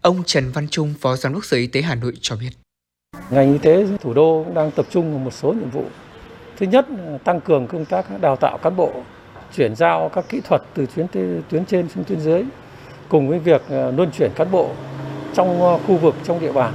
[0.01, 2.49] Ông Trần Văn Trung, Phó Giám đốc Sở Y tế Hà Nội cho biết.
[3.29, 5.83] Ngành y tế thủ đô cũng đang tập trung vào một số nhiệm vụ.
[6.57, 6.85] Thứ nhất,
[7.23, 8.91] tăng cường công tác đào tạo cán bộ,
[9.55, 11.07] chuyển giao các kỹ thuật từ tuyến
[11.49, 12.43] tuyến trên xuống tuyến dưới,
[13.09, 14.69] cùng với việc ờ, luân chuyển cán bộ
[15.33, 16.73] trong ờ, khu vực trong địa bàn.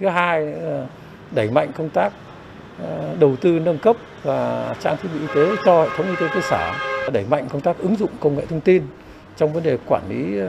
[0.00, 0.86] Thứ hai, là
[1.30, 2.12] đẩy mạnh công tác
[3.20, 6.26] đầu tư nâng cấp và trang thiết bị y tế cho hệ thống y tế
[6.34, 6.72] cơ sở,
[7.12, 8.82] đẩy mạnh công tác ứng dụng công nghệ thông tin
[9.36, 10.40] trong vấn đề quản lý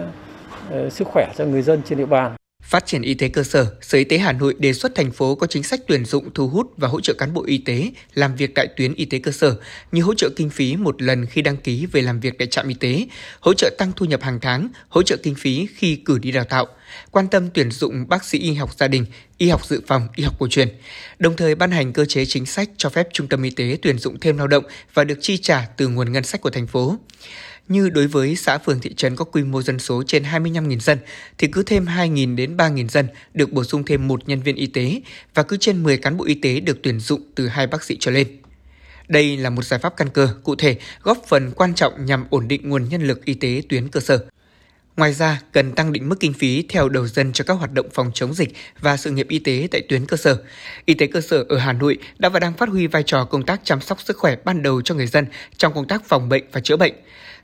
[0.90, 2.36] sức khỏe cho người dân trên địa bàn.
[2.68, 5.36] Phát triển y tế cơ sở, Sở Y tế Hà Nội đề xuất thành phố
[5.36, 8.36] có chính sách tuyển dụng thu hút và hỗ trợ cán bộ y tế làm
[8.36, 9.56] việc tại tuyến y tế cơ sở
[9.92, 12.68] như hỗ trợ kinh phí một lần khi đăng ký về làm việc tại trạm
[12.68, 13.06] y tế,
[13.40, 16.44] hỗ trợ tăng thu nhập hàng tháng, hỗ trợ kinh phí khi cử đi đào
[16.44, 16.68] tạo,
[17.12, 19.06] quan tâm tuyển dụng bác sĩ y học gia đình,
[19.38, 20.70] y học dự phòng, y học cổ truyền,
[21.20, 24.00] đồng thời ban hành cơ chế chính sách cho phép trung tâm y tế tuyển
[24.00, 26.98] dụng thêm lao động và được chi trả từ nguồn ngân sách của thành phố
[27.68, 30.98] như đối với xã phường thị trấn có quy mô dân số trên 25.000 dân
[31.38, 34.68] thì cứ thêm 2.000 đến 3.000 dân được bổ sung thêm một nhân viên y
[34.68, 35.02] tế
[35.34, 37.98] và cứ trên 10 cán bộ y tế được tuyển dụng từ hai bác sĩ
[38.00, 38.28] trở lên.
[39.08, 42.48] Đây là một giải pháp căn cơ, cụ thể, góp phần quan trọng nhằm ổn
[42.48, 44.26] định nguồn nhân lực y tế tuyến cơ sở.
[44.98, 47.90] Ngoài ra, cần tăng định mức kinh phí theo đầu dân cho các hoạt động
[47.94, 50.38] phòng chống dịch và sự nghiệp y tế tại tuyến cơ sở.
[50.86, 53.46] Y tế cơ sở ở Hà Nội đã và đang phát huy vai trò công
[53.46, 55.26] tác chăm sóc sức khỏe ban đầu cho người dân
[55.58, 56.94] trong công tác phòng bệnh và chữa bệnh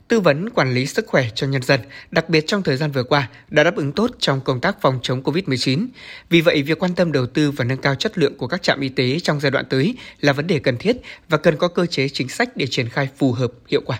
[0.08, 3.04] tư vấn quản lý sức khỏe cho nhân dân, đặc biệt trong thời gian vừa
[3.04, 5.86] qua, đã đáp ứng tốt trong công tác phòng chống COVID-19.
[6.30, 8.80] Vì vậy, việc quan tâm đầu tư và nâng cao chất lượng của các trạm
[8.80, 10.96] y tế trong giai đoạn tới là vấn đề cần thiết
[11.28, 13.98] và cần có cơ chế chính sách để triển khai phù hợp, hiệu quả.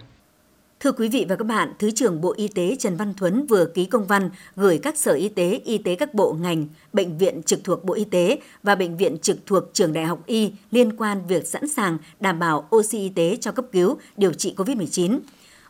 [0.81, 3.65] Thưa quý vị và các bạn, Thứ trưởng Bộ Y tế Trần Văn Thuấn vừa
[3.65, 7.43] ký công văn gửi các sở y tế, y tế các bộ ngành, bệnh viện
[7.43, 10.97] trực thuộc Bộ Y tế và bệnh viện trực thuộc trường Đại học Y liên
[10.97, 15.19] quan việc sẵn sàng đảm bảo oxy y tế cho cấp cứu, điều trị COVID-19.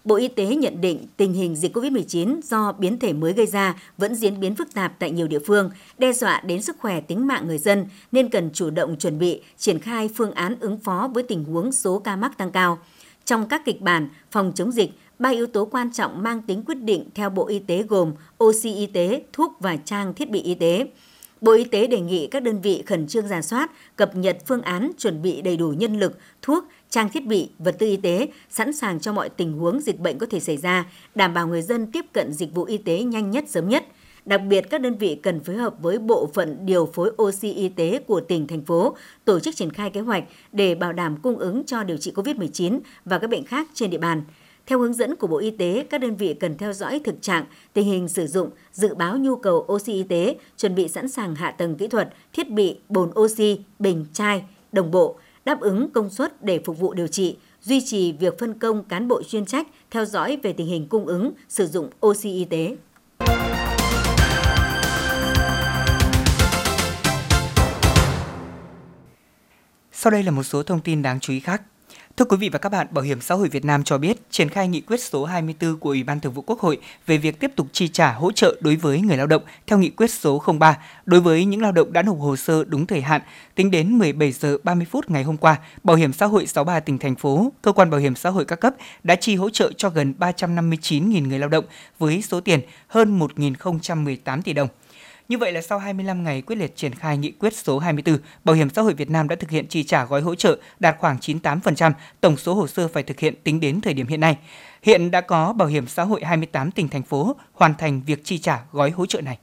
[0.05, 3.75] Bộ Y tế nhận định tình hình dịch COVID-19 do biến thể mới gây ra
[3.99, 7.27] vẫn diễn biến phức tạp tại nhiều địa phương, đe dọa đến sức khỏe tính
[7.27, 11.11] mạng người dân nên cần chủ động chuẩn bị, triển khai phương án ứng phó
[11.15, 12.79] với tình huống số ca mắc tăng cao.
[13.25, 16.83] Trong các kịch bản phòng chống dịch, ba yếu tố quan trọng mang tính quyết
[16.83, 18.13] định theo Bộ Y tế gồm
[18.45, 20.87] oxy y tế, thuốc và trang thiết bị y tế.
[21.41, 24.63] Bộ Y tế đề nghị các đơn vị khẩn trương giả soát, cập nhật phương
[24.63, 28.29] án chuẩn bị đầy đủ nhân lực, thuốc, trang thiết bị, vật tư y tế
[28.51, 31.63] sẵn sàng cho mọi tình huống dịch bệnh có thể xảy ra, đảm bảo người
[31.63, 33.85] dân tiếp cận dịch vụ y tế nhanh nhất sớm nhất.
[34.25, 37.69] Đặc biệt, các đơn vị cần phối hợp với bộ phận điều phối oxy y
[37.69, 41.39] tế của tỉnh, thành phố, tổ chức triển khai kế hoạch để bảo đảm cung
[41.39, 44.23] ứng cho điều trị COVID-19 và các bệnh khác trên địa bàn.
[44.67, 47.45] Theo hướng dẫn của Bộ Y tế, các đơn vị cần theo dõi thực trạng,
[47.73, 51.35] tình hình sử dụng, dự báo nhu cầu oxy y tế, chuẩn bị sẵn sàng
[51.35, 54.43] hạ tầng kỹ thuật, thiết bị, bồn oxy, bình, chai,
[54.73, 58.59] đồng bộ, đáp ứng công suất để phục vụ điều trị, duy trì việc phân
[58.59, 62.33] công cán bộ chuyên trách theo dõi về tình hình cung ứng, sử dụng oxy
[62.33, 62.77] y tế.
[69.93, 71.63] Sau đây là một số thông tin đáng chú ý khác.
[72.17, 74.49] Thưa quý vị và các bạn, Bảo hiểm xã hội Việt Nam cho biết triển
[74.49, 77.51] khai nghị quyết số 24 của Ủy ban Thường vụ Quốc hội về việc tiếp
[77.57, 80.79] tục chi trả hỗ trợ đối với người lao động theo nghị quyết số 03
[81.05, 83.21] đối với những lao động đã nộp hồ sơ đúng thời hạn
[83.55, 85.57] tính đến 17 giờ 30 phút ngày hôm qua.
[85.85, 88.61] Bảo hiểm xã hội 63 tỉnh thành phố, cơ quan bảo hiểm xã hội các
[88.61, 91.65] cấp đã chi hỗ trợ cho gần 359.000 người lao động
[91.99, 94.69] với số tiền hơn 1.018 tỷ đồng.
[95.29, 98.57] Như vậy là sau 25 ngày quyết liệt triển khai nghị quyết số 24, Bảo
[98.57, 101.17] hiểm xã hội Việt Nam đã thực hiện chi trả gói hỗ trợ đạt khoảng
[101.17, 104.37] 98% tổng số hồ sơ phải thực hiện tính đến thời điểm hiện nay.
[104.83, 108.39] Hiện đã có Bảo hiểm xã hội 28 tỉnh thành phố hoàn thành việc chi
[108.39, 109.39] trả gói hỗ trợ này.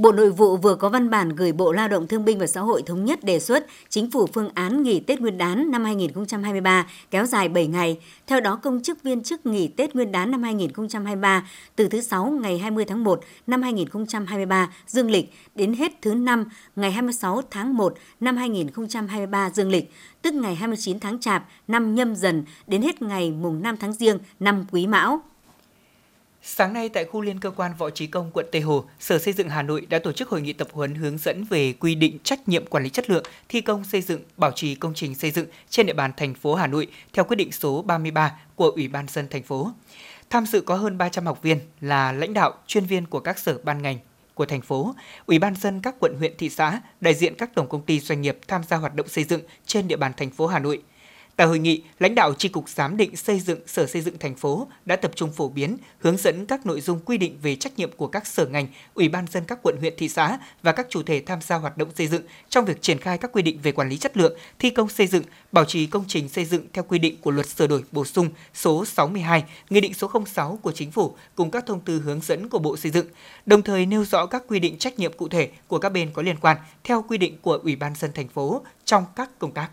[0.00, 2.60] Bộ Nội vụ vừa có văn bản gửi Bộ Lao động Thương binh và Xã
[2.60, 6.86] hội thống nhất đề xuất chính phủ phương án nghỉ Tết Nguyên đán năm 2023
[7.10, 7.98] kéo dài 7 ngày.
[8.26, 12.26] Theo đó, công chức viên chức nghỉ Tết Nguyên đán năm 2023 từ thứ 6
[12.42, 16.44] ngày 20 tháng 1 năm 2023 dương lịch đến hết thứ 5
[16.76, 22.16] ngày 26 tháng 1 năm 2023 dương lịch, tức ngày 29 tháng Chạp năm nhâm
[22.16, 25.20] dần đến hết ngày mùng 5 tháng Giêng năm Quý Mão.
[26.42, 29.32] Sáng nay tại khu liên cơ quan Võ Trí Công, quận Tây Hồ, Sở Xây
[29.32, 32.18] dựng Hà Nội đã tổ chức hội nghị tập huấn hướng dẫn về quy định
[32.24, 35.30] trách nhiệm quản lý chất lượng thi công xây dựng, bảo trì công trình xây
[35.30, 38.88] dựng trên địa bàn thành phố Hà Nội theo quyết định số 33 của Ủy
[38.88, 39.70] ban dân thành phố.
[40.30, 43.58] Tham dự có hơn 300 học viên là lãnh đạo, chuyên viên của các sở
[43.62, 43.98] ban ngành
[44.34, 44.94] của thành phố,
[45.26, 48.22] Ủy ban dân các quận huyện thị xã, đại diện các tổng công ty doanh
[48.22, 50.82] nghiệp tham gia hoạt động xây dựng trên địa bàn thành phố Hà Nội–
[51.40, 54.34] Tại hội nghị, lãnh đạo Tri cục Giám định xây dựng Sở Xây dựng thành
[54.34, 57.78] phố đã tập trung phổ biến, hướng dẫn các nội dung quy định về trách
[57.78, 60.86] nhiệm của các sở ngành, ủy ban dân các quận huyện thị xã và các
[60.90, 63.58] chủ thể tham gia hoạt động xây dựng trong việc triển khai các quy định
[63.62, 65.22] về quản lý chất lượng, thi công xây dựng,
[65.52, 68.28] bảo trì công trình xây dựng theo quy định của luật sửa đổi bổ sung
[68.54, 72.48] số 62, Nghị định số 06 của Chính phủ cùng các thông tư hướng dẫn
[72.48, 73.06] của Bộ Xây dựng,
[73.46, 76.22] đồng thời nêu rõ các quy định trách nhiệm cụ thể của các bên có
[76.22, 79.70] liên quan theo quy định của Ủy ban dân thành phố trong các công tác.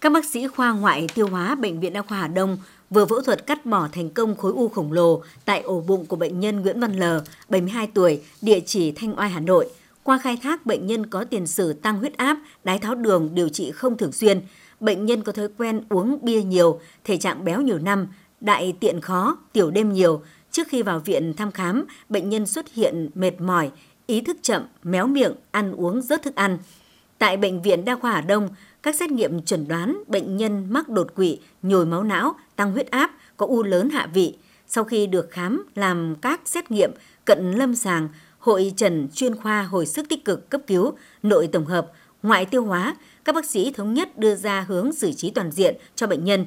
[0.00, 2.58] Các bác sĩ khoa ngoại tiêu hóa Bệnh viện Đa khoa Hà Đông
[2.90, 6.16] vừa phẫu thuật cắt bỏ thành công khối u khổng lồ tại ổ bụng của
[6.16, 7.02] bệnh nhân Nguyễn Văn L,
[7.48, 9.68] 72 tuổi, địa chỉ Thanh Oai, Hà Nội.
[10.02, 13.48] Qua khai thác, bệnh nhân có tiền sử tăng huyết áp, đái tháo đường, điều
[13.48, 14.40] trị không thường xuyên.
[14.80, 18.06] Bệnh nhân có thói quen uống bia nhiều, thể trạng béo nhiều năm,
[18.40, 20.22] đại tiện khó, tiểu đêm nhiều.
[20.50, 23.70] Trước khi vào viện thăm khám, bệnh nhân xuất hiện mệt mỏi,
[24.06, 26.58] ý thức chậm, méo miệng, ăn uống rớt thức ăn.
[27.20, 28.48] Tại Bệnh viện Đa khoa Hà Đông,
[28.82, 32.90] các xét nghiệm chuẩn đoán bệnh nhân mắc đột quỵ, nhồi máu não, tăng huyết
[32.90, 34.36] áp, có u lớn hạ vị.
[34.66, 36.90] Sau khi được khám làm các xét nghiệm
[37.24, 41.66] cận lâm sàng, hội trần chuyên khoa hồi sức tích cực cấp cứu, nội tổng
[41.66, 45.50] hợp, ngoại tiêu hóa, các bác sĩ thống nhất đưa ra hướng xử trí toàn
[45.50, 46.46] diện cho bệnh nhân.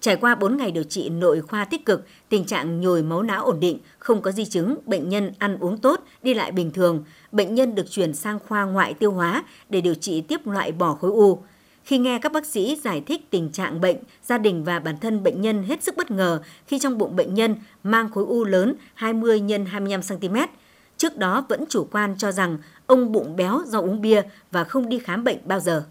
[0.00, 3.44] Trải qua 4 ngày điều trị nội khoa tích cực, tình trạng nhồi máu não
[3.44, 7.04] ổn định, không có di chứng, bệnh nhân ăn uống tốt, đi lại bình thường.
[7.32, 10.94] Bệnh nhân được chuyển sang khoa ngoại tiêu hóa để điều trị tiếp loại bỏ
[10.94, 11.42] khối u.
[11.84, 15.22] Khi nghe các bác sĩ giải thích tình trạng bệnh, gia đình và bản thân
[15.22, 18.74] bệnh nhân hết sức bất ngờ khi trong bụng bệnh nhân mang khối u lớn
[18.94, 20.36] 20 x 25 cm.
[20.96, 24.88] Trước đó vẫn chủ quan cho rằng ông bụng béo do uống bia và không
[24.88, 25.84] đi khám bệnh bao giờ.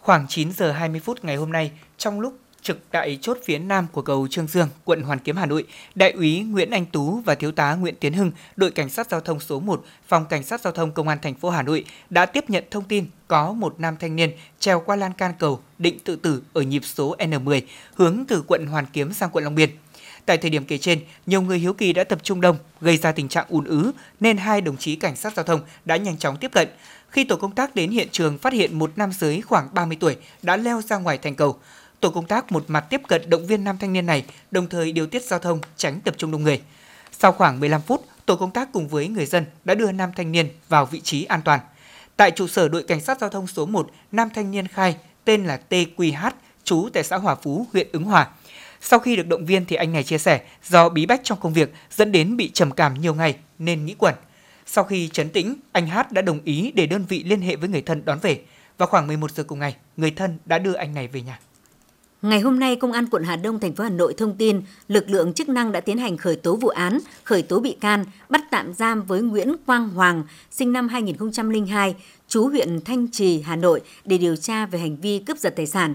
[0.00, 3.86] Khoảng 9 giờ 20 phút ngày hôm nay, trong lúc trực tại chốt phía nam
[3.92, 7.34] của cầu Trương Dương, quận Hoàn Kiếm, Hà Nội, Đại úy Nguyễn Anh Tú và
[7.34, 10.60] Thiếu tá Nguyễn Tiến Hưng, đội cảnh sát giao thông số 1, phòng cảnh sát
[10.60, 13.74] giao thông công an thành phố Hà Nội đã tiếp nhận thông tin có một
[13.80, 17.60] nam thanh niên trèo qua lan can cầu định tự tử ở nhịp số N10
[17.94, 19.70] hướng từ quận Hoàn Kiếm sang quận Long Biên.
[20.26, 23.12] Tại thời điểm kể trên, nhiều người hiếu kỳ đã tập trung đông, gây ra
[23.12, 26.36] tình trạng ùn ứ nên hai đồng chí cảnh sát giao thông đã nhanh chóng
[26.36, 26.68] tiếp cận.
[27.08, 30.16] Khi tổ công tác đến hiện trường phát hiện một nam giới khoảng 30 tuổi
[30.42, 31.58] đã leo ra ngoài thành cầu.
[32.00, 34.92] Tổ công tác một mặt tiếp cận động viên nam thanh niên này, đồng thời
[34.92, 36.60] điều tiết giao thông tránh tập trung đông người.
[37.18, 40.32] Sau khoảng 15 phút, tổ công tác cùng với người dân đã đưa nam thanh
[40.32, 41.60] niên vào vị trí an toàn.
[42.16, 45.44] Tại trụ sở đội cảnh sát giao thông số 1, nam thanh niên khai tên
[45.44, 46.30] là TQH,
[46.64, 48.28] trú tại xã Hòa Phú, huyện Ứng Hòa.
[48.80, 51.52] Sau khi được động viên thì anh này chia sẻ do bí bách trong công
[51.52, 54.14] việc dẫn đến bị trầm cảm nhiều ngày nên nghĩ quẩn.
[54.66, 57.68] Sau khi chấn tĩnh, anh Hát đã đồng ý để đơn vị liên hệ với
[57.68, 58.40] người thân đón về.
[58.78, 61.38] Vào khoảng 11 giờ cùng ngày, người thân đã đưa anh này về nhà.
[62.22, 65.10] Ngày hôm nay, Công an quận Hà Đông, thành phố Hà Nội thông tin lực
[65.10, 68.42] lượng chức năng đã tiến hành khởi tố vụ án, khởi tố bị can, bắt
[68.50, 71.94] tạm giam với Nguyễn Quang Hoàng, sinh năm 2002,
[72.28, 75.66] chú huyện Thanh Trì, Hà Nội để điều tra về hành vi cướp giật tài
[75.66, 75.94] sản.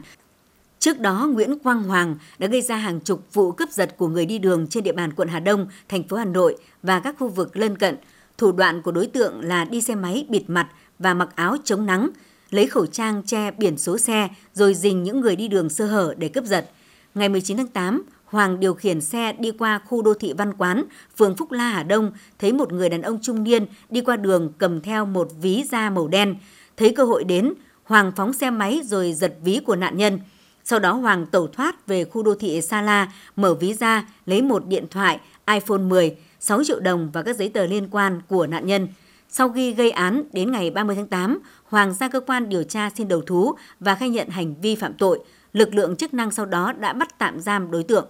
[0.79, 4.25] Trước đó, Nguyễn Quang Hoàng đã gây ra hàng chục vụ cướp giật của người
[4.25, 7.27] đi đường trên địa bàn quận Hà Đông, thành phố Hà Nội và các khu
[7.27, 7.95] vực lân cận.
[8.37, 10.67] Thủ đoạn của đối tượng là đi xe máy bịt mặt
[10.99, 12.09] và mặc áo chống nắng,
[12.49, 16.13] lấy khẩu trang che biển số xe rồi dình những người đi đường sơ hở
[16.17, 16.69] để cướp giật.
[17.15, 20.83] Ngày 19 tháng 8, Hoàng điều khiển xe đi qua khu đô thị Văn Quán,
[21.17, 24.53] phường Phúc La Hà Đông, thấy một người đàn ông trung niên đi qua đường
[24.57, 26.35] cầm theo một ví da màu đen.
[26.77, 27.53] Thấy cơ hội đến,
[27.83, 30.19] Hoàng phóng xe máy rồi giật ví của nạn nhân.
[30.63, 34.41] Sau đó Hoàng tẩu thoát về khu đô thị Sa La, mở ví ra, lấy
[34.41, 38.47] một điện thoại iPhone 10, 6 triệu đồng và các giấy tờ liên quan của
[38.47, 38.87] nạn nhân.
[39.29, 42.89] Sau khi gây án, đến ngày 30 tháng 8, Hoàng ra cơ quan điều tra
[42.89, 45.19] xin đầu thú và khai nhận hành vi phạm tội.
[45.53, 48.07] Lực lượng chức năng sau đó đã bắt tạm giam đối tượng.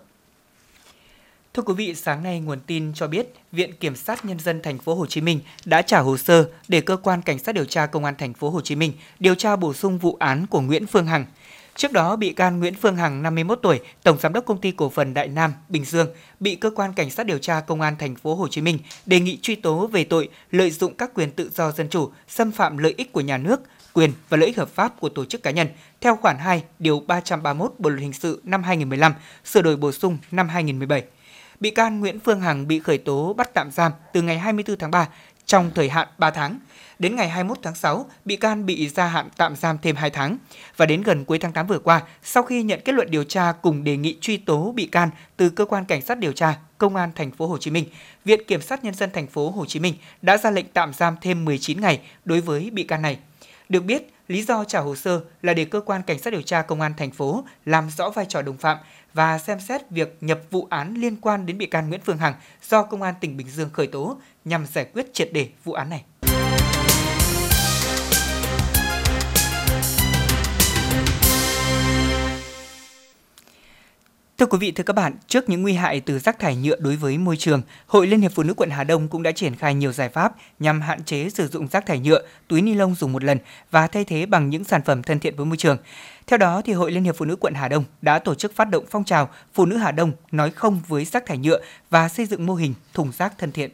[1.53, 4.77] Thưa quý vị, sáng nay nguồn tin cho biết Viện Kiểm sát Nhân dân thành
[4.77, 7.85] phố Hồ Chí Minh đã trả hồ sơ để cơ quan cảnh sát điều tra
[7.85, 10.87] công an thành phố Hồ Chí Minh điều tra bổ sung vụ án của Nguyễn
[10.87, 11.25] Phương Hằng.
[11.77, 14.89] Trước đó, bị can Nguyễn Phương Hằng, 51 tuổi, tổng giám đốc công ty cổ
[14.89, 16.07] phần Đại Nam, Bình Dương,
[16.39, 19.19] bị cơ quan cảnh sát điều tra công an thành phố Hồ Chí Minh đề
[19.19, 22.77] nghị truy tố về tội lợi dụng các quyền tự do dân chủ, xâm phạm
[22.77, 23.61] lợi ích của nhà nước,
[23.93, 25.67] quyền và lợi ích hợp pháp của tổ chức cá nhân
[26.01, 29.13] theo khoản 2 điều 331 Bộ luật hình sự năm 2015,
[29.45, 31.03] sửa đổi bổ sung năm 2017.
[31.59, 34.91] Bị can Nguyễn Phương Hằng bị khởi tố bắt tạm giam từ ngày 24 tháng
[34.91, 35.07] 3
[35.45, 36.59] trong thời hạn 3 tháng.
[36.99, 40.37] Đến ngày 21 tháng 6, bị can bị gia hạn tạm giam thêm 2 tháng.
[40.77, 43.51] Và đến gần cuối tháng 8 vừa qua, sau khi nhận kết luận điều tra
[43.51, 46.95] cùng đề nghị truy tố bị can từ cơ quan cảnh sát điều tra Công
[46.95, 47.85] an thành phố Hồ Chí Minh,
[48.25, 51.15] Viện Kiểm sát Nhân dân thành phố Hồ Chí Minh đã ra lệnh tạm giam
[51.21, 53.17] thêm 19 ngày đối với bị can này.
[53.69, 56.61] Được biết, lý do trả hồ sơ là để cơ quan cảnh sát điều tra
[56.61, 58.77] công an thành phố làm rõ vai trò đồng phạm
[59.13, 62.33] và xem xét việc nhập vụ án liên quan đến bị can Nguyễn Phương Hằng
[62.69, 65.89] do công an tỉnh Bình Dương khởi tố nhằm giải quyết triệt để vụ án
[65.89, 66.03] này.
[74.37, 76.95] Thưa quý vị, thưa các bạn, trước những nguy hại từ rác thải nhựa đối
[76.95, 79.75] với môi trường, Hội Liên hiệp Phụ nữ quận Hà Đông cũng đã triển khai
[79.75, 83.13] nhiều giải pháp nhằm hạn chế sử dụng rác thải nhựa, túi ni lông dùng
[83.13, 83.37] một lần
[83.71, 85.77] và thay thế bằng những sản phẩm thân thiện với môi trường.
[86.27, 88.69] Theo đó, thì Hội Liên hiệp Phụ nữ quận Hà Đông đã tổ chức phát
[88.69, 92.25] động phong trào Phụ nữ Hà Đông nói không với rác thải nhựa và xây
[92.25, 93.71] dựng mô hình thùng rác thân thiện.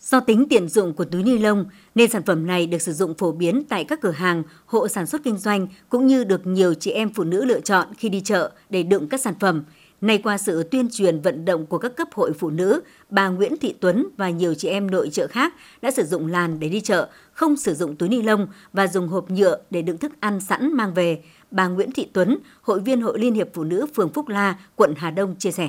[0.00, 3.14] Do tính tiện dụng của túi ni lông nên sản phẩm này được sử dụng
[3.14, 6.74] phổ biến tại các cửa hàng, hộ sản xuất kinh doanh cũng như được nhiều
[6.74, 9.64] chị em phụ nữ lựa chọn khi đi chợ để đựng các sản phẩm.
[10.00, 12.80] Nay qua sự tuyên truyền vận động của các cấp hội phụ nữ,
[13.10, 16.60] bà Nguyễn Thị Tuấn và nhiều chị em nội trợ khác đã sử dụng làn
[16.60, 19.98] để đi chợ, không sử dụng túi ni lông và dùng hộp nhựa để đựng
[19.98, 21.22] thức ăn sẵn mang về.
[21.50, 24.94] Bà Nguyễn Thị Tuấn, hội viên Hội Liên hiệp Phụ nữ phường Phúc La, quận
[24.96, 25.68] Hà Đông chia sẻ.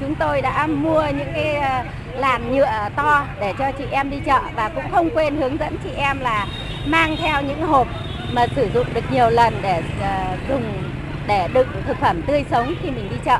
[0.00, 4.16] Chúng tôi đã mua những cái à, làn nhựa to để cho chị em đi
[4.26, 6.46] chợ và cũng không quên hướng dẫn chị em là
[6.86, 7.88] mang theo những hộp
[8.32, 10.62] mà sử dụng được nhiều lần để ờ, dùng
[11.26, 13.38] để đựng thực phẩm tươi sống khi mình đi chợ.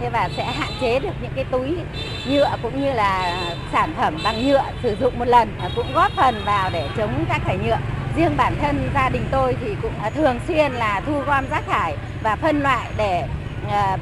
[0.00, 1.76] Thế và sẽ hạn chế được những cái túi
[2.28, 3.40] nhựa cũng như là
[3.72, 7.24] sản phẩm bằng nhựa sử dụng một lần ờ, cũng góp phần vào để chống
[7.28, 7.78] rác thải nhựa.
[8.16, 11.66] Riêng bản thân gia đình tôi thì cũng ờ, thường xuyên là thu gom rác
[11.66, 13.24] thải và phân loại để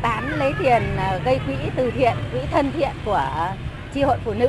[0.03, 0.83] bán lấy tiền
[1.25, 3.51] gây quỹ từ thiện, quỹ thân thiện của
[3.95, 4.49] chi hội phụ nữ.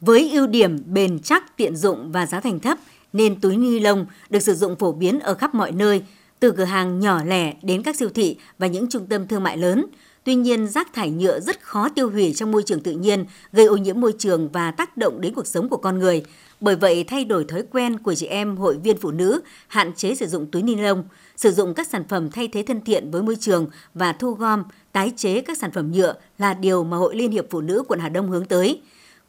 [0.00, 2.78] Với ưu điểm bền chắc, tiện dụng và giá thành thấp
[3.12, 6.02] nên túi ni lông được sử dụng phổ biến ở khắp mọi nơi,
[6.40, 9.56] từ cửa hàng nhỏ lẻ đến các siêu thị và những trung tâm thương mại
[9.56, 9.86] lớn.
[10.24, 13.66] Tuy nhiên, rác thải nhựa rất khó tiêu hủy trong môi trường tự nhiên, gây
[13.66, 16.22] ô nhiễm môi trường và tác động đến cuộc sống của con người.
[16.62, 20.14] Bởi vậy, thay đổi thói quen của chị em hội viên phụ nữ, hạn chế
[20.14, 21.04] sử dụng túi ni lông,
[21.36, 24.62] sử dụng các sản phẩm thay thế thân thiện với môi trường và thu gom,
[24.92, 28.00] tái chế các sản phẩm nhựa là điều mà Hội Liên hiệp Phụ nữ quận
[28.00, 28.80] Hà Đông hướng tới.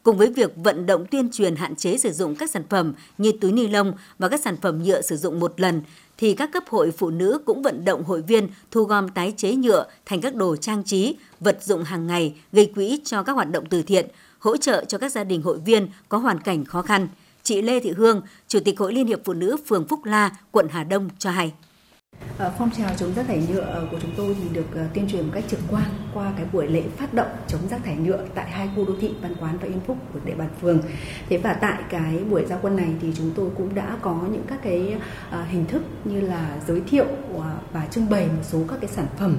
[0.02, 3.32] Cùng với việc vận động tuyên truyền hạn chế sử dụng các sản phẩm như
[3.40, 5.82] túi ni lông và các sản phẩm nhựa sử dụng một lần,
[6.18, 9.54] thì các cấp hội phụ nữ cũng vận động hội viên thu gom tái chế
[9.54, 13.50] nhựa thành các đồ trang trí, vật dụng hàng ngày gây quỹ cho các hoạt
[13.50, 14.06] động từ thiện,
[14.38, 17.08] hỗ trợ cho các gia đình hội viên có hoàn cảnh khó khăn.
[17.44, 20.68] Chị Lê Thị Hương, Chủ tịch Hội Liên hiệp Phụ nữ phường Phúc La, quận
[20.70, 21.52] Hà Đông cho hay.
[22.38, 25.08] Ờ, phong trào chống rác thải nhựa ờ, của chúng tôi thì được ờ, tuyên
[25.08, 28.24] truyền một cách trực quan qua cái buổi lễ phát động chống rác thải nhựa
[28.34, 30.78] tại hai khu đô thị Văn Quán và Yên Phúc của địa bàn phường.
[31.28, 34.42] Thế và tại cái buổi giao quân này thì chúng tôi cũng đã có những
[34.46, 34.96] các cái
[35.48, 37.06] hình thức như là giới thiệu
[37.72, 39.36] và trưng bày một số các cái sản phẩm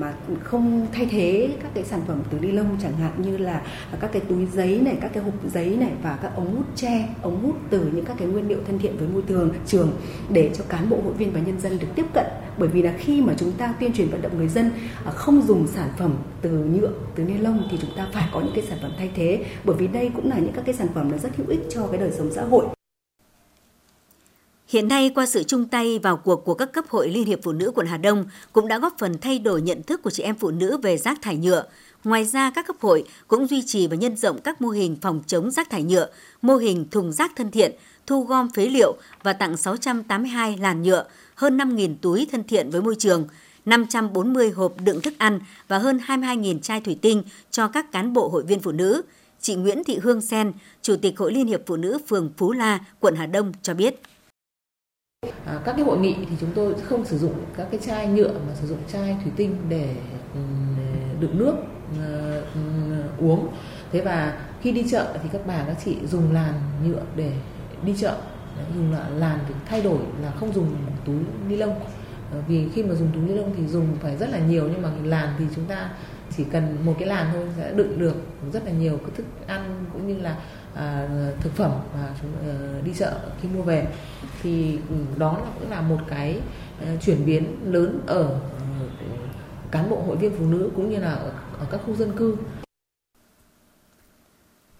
[0.00, 3.62] mà không thay thế các cái sản phẩm từ ni lông chẳng hạn như là
[4.00, 7.08] các cái túi giấy này, các cái hộp giấy này và các ống hút tre,
[7.22, 9.92] ống hút từ những các cái nguyên liệu thân thiện với môi trường trường
[10.28, 12.26] để cho cán bộ hội viên và nhân dân được tiếp cận.
[12.58, 14.70] Bởi vì là khi mà chúng ta tuyên truyền vận động người dân
[15.04, 18.40] à, không dùng sản phẩm từ nhựa từ ni lông thì chúng ta phải có
[18.40, 19.44] những cái sản phẩm thay thế.
[19.64, 21.86] Bởi vì đây cũng là những các cái sản phẩm nó rất hữu ích cho
[21.86, 22.66] cái đời sống xã hội.
[24.68, 27.52] Hiện nay, qua sự chung tay vào cuộc của các cấp hội Liên hiệp Phụ
[27.52, 30.34] nữ quận Hà Đông cũng đã góp phần thay đổi nhận thức của chị em
[30.34, 31.64] phụ nữ về rác thải nhựa.
[32.04, 35.22] Ngoài ra, các cấp hội cũng duy trì và nhân rộng các mô hình phòng
[35.26, 36.08] chống rác thải nhựa,
[36.42, 37.72] mô hình thùng rác thân thiện,
[38.06, 42.82] thu gom phế liệu và tặng 682 làn nhựa, hơn 5.000 túi thân thiện với
[42.82, 43.28] môi trường,
[43.64, 48.28] 540 hộp đựng thức ăn và hơn 22.000 chai thủy tinh cho các cán bộ
[48.28, 49.02] hội viên phụ nữ.
[49.40, 50.52] Chị Nguyễn Thị Hương Sen,
[50.82, 54.00] Chủ tịch Hội Liên hiệp Phụ nữ phường Phú La, quận Hà Đông cho biết.
[55.46, 58.32] À, các cái hội nghị thì chúng tôi không sử dụng các cái chai nhựa
[58.32, 59.96] mà sử dụng chai thủy tinh để
[60.34, 60.40] ừ,
[61.20, 61.54] đựng nước
[63.18, 63.48] uống.
[63.92, 66.54] Thế và khi đi chợ thì các bà các chị dùng làn
[66.86, 67.32] nhựa để
[67.84, 68.16] đi chợ.
[68.56, 71.16] Đấy, dùng là làn để thay đổi là không dùng túi
[71.48, 71.74] ni lông.
[72.32, 74.82] Ờ, vì khi mà dùng túi ni lông thì dùng phải rất là nhiều nhưng
[74.82, 75.90] mà làn thì chúng ta
[76.36, 78.14] chỉ cần một cái làn thôi sẽ đựng được
[78.52, 80.36] rất là nhiều cái thức ăn cũng như là
[80.74, 81.08] à,
[81.40, 82.54] thực phẩm mà chúng à,
[82.84, 83.12] đi chợ
[83.42, 83.86] khi mua về.
[84.42, 86.40] Thì ừ, đó là cũng là một cái
[86.80, 88.86] à, chuyển biến lớn ở ừ,
[89.70, 92.36] cán bộ hội viên phụ nữ cũng như là ở, ở các khu dân cư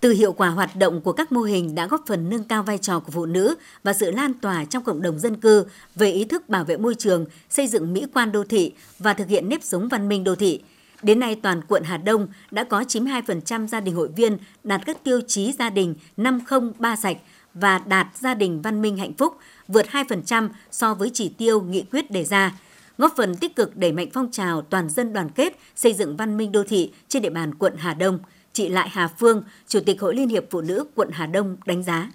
[0.05, 2.79] từ hiệu quả hoạt động của các mô hình đã góp phần nâng cao vai
[2.79, 6.25] trò của phụ nữ và sự lan tỏa trong cộng đồng dân cư về ý
[6.25, 9.63] thức bảo vệ môi trường, xây dựng mỹ quan đô thị và thực hiện nếp
[9.63, 10.63] sống văn minh đô thị.
[11.03, 15.05] Đến nay, toàn quận Hà Đông đã có 92% gia đình hội viên đạt các
[15.05, 17.17] tiêu chí gia đình 503 sạch
[17.55, 19.37] và đạt gia đình văn minh hạnh phúc,
[19.69, 22.53] vượt 2% so với chỉ tiêu nghị quyết đề ra,
[22.99, 26.37] góp phần tích cực đẩy mạnh phong trào toàn dân đoàn kết xây dựng văn
[26.37, 28.19] minh đô thị trên địa bàn quận Hà Đông–
[28.55, 31.83] chị Lại Hà Phương, Chủ tịch Hội Liên hiệp Phụ nữ quận Hà Đông đánh
[31.83, 32.11] giá.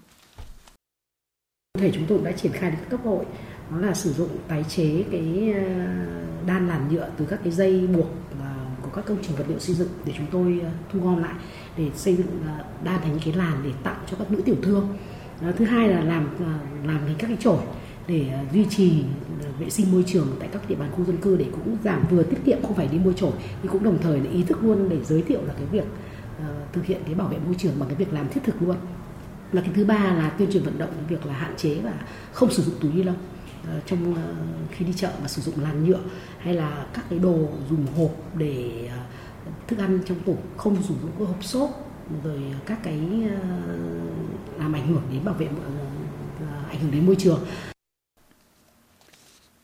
[1.80, 3.26] Thể chúng tôi đã triển khai đến cấp hội
[3.72, 5.62] đó là sử dụng tái chế cái ờ,
[6.48, 8.08] đan làn nhựa từ các cái dây buộc
[8.40, 8.46] ờ,
[8.82, 11.36] của các công trình vật liệu xây dựng để chúng tôi ờ, thu gom lại
[11.78, 12.44] để xây dựng
[12.84, 14.98] đan thành cái làn để tặng cho các nữ tiểu thương.
[15.58, 16.30] Thứ hai là làm
[16.84, 17.60] làm thành các cái chổi
[18.08, 19.04] để duy trì
[19.60, 22.24] vệ sinh môi trường tại các địa bàn khu dân cư để cũng giảm vừa
[22.24, 23.32] tiết kiệm không phải đi mua chổi
[23.64, 25.84] nhưng cũng đồng thời là ý thức luôn để giới thiệu là cái việc
[26.48, 28.76] Ờ, thực hiện cái bảo vệ môi trường bằng cái việc làm thiết thực luôn.
[29.52, 31.94] Là cái thứ ba là tuyên truyền vận động việc là hạn chế và
[32.32, 34.18] không sử dụng túi ni lông uh, trong uh,
[34.72, 36.00] khi đi chợ mà sử dụng làn nhựa
[36.40, 40.94] hay là các cái đồ dùng hộp để uh, thức ăn trong tủ không sử
[41.02, 41.70] dụng cái hộp xốp
[42.24, 47.16] rồi các cái uh, làm ảnh hưởng đến bảo vệ uh, ảnh hưởng đến môi
[47.16, 47.40] trường.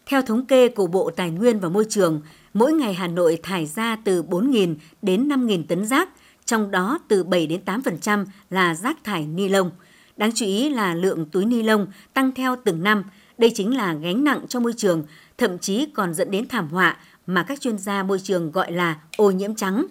[0.05, 2.21] Theo thống kê của Bộ Tài nguyên và Môi trường,
[2.53, 6.09] mỗi ngày Hà Nội thải ra từ 4.000 đến 5.000 tấn rác,
[6.45, 9.71] trong đó từ 7 đến 8% là rác thải ni lông.
[10.17, 13.03] Đáng chú ý là lượng túi ni lông tăng theo từng năm.
[13.37, 15.03] Đây chính là gánh nặng cho môi trường,
[15.37, 18.99] thậm chí còn dẫn đến thảm họa mà các chuyên gia môi trường gọi là
[19.17, 19.85] ô nhiễm trắng.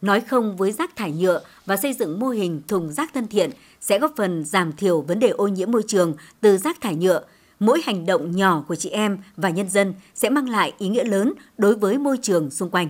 [0.00, 3.50] Nói không với rác thải nhựa và xây dựng mô hình thùng rác thân thiện
[3.80, 7.22] sẽ góp phần giảm thiểu vấn đề ô nhiễm môi trường từ rác thải nhựa.
[7.60, 11.04] Mỗi hành động nhỏ của chị em và nhân dân sẽ mang lại ý nghĩa
[11.04, 12.88] lớn đối với môi trường xung quanh.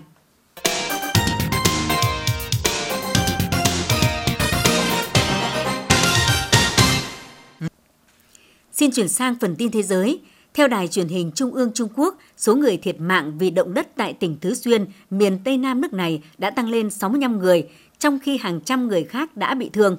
[8.82, 10.20] Xin chuyển sang phần tin thế giới.
[10.54, 13.96] Theo đài truyền hình Trung ương Trung Quốc, số người thiệt mạng vì động đất
[13.96, 17.68] tại tỉnh Thứ Xuyên, miền Tây Nam nước này đã tăng lên 65 người,
[17.98, 19.96] trong khi hàng trăm người khác đã bị thương.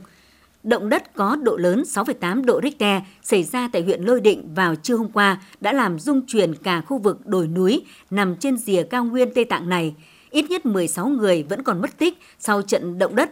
[0.63, 4.75] Động đất có độ lớn 6,8 độ Richter xảy ra tại huyện Lôi Định vào
[4.75, 8.83] trưa hôm qua đã làm rung chuyển cả khu vực đồi núi nằm trên rìa
[8.83, 9.95] cao nguyên Tây Tạng này.
[10.31, 13.31] Ít nhất 16 người vẫn còn mất tích sau trận động đất.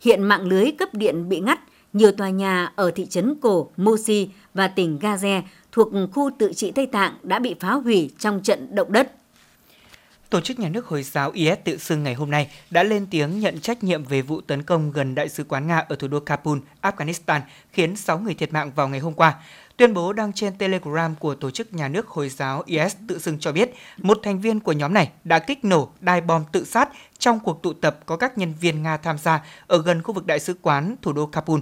[0.00, 1.60] Hiện mạng lưới cấp điện bị ngắt,
[1.94, 5.42] nhiều tòa nhà ở thị trấn cổ Mosi và tỉnh Gaza
[5.72, 9.12] thuộc khu tự trị Tây Tạng đã bị phá hủy trong trận động đất.
[10.30, 13.40] Tổ chức nhà nước Hồi giáo IS tự xưng ngày hôm nay đã lên tiếng
[13.40, 16.20] nhận trách nhiệm về vụ tấn công gần đại sứ quán Nga ở thủ đô
[16.20, 17.40] Kabul, Afghanistan,
[17.72, 19.34] khiến 6 người thiệt mạng vào ngày hôm qua.
[19.76, 23.38] Tuyên bố đăng trên Telegram của Tổ chức Nhà nước Hồi giáo IS tự xưng
[23.38, 26.88] cho biết, một thành viên của nhóm này đã kích nổ đai bom tự sát
[27.18, 30.26] trong cuộc tụ tập có các nhân viên Nga tham gia ở gần khu vực
[30.26, 31.60] đại sứ quán thủ đô Kabul.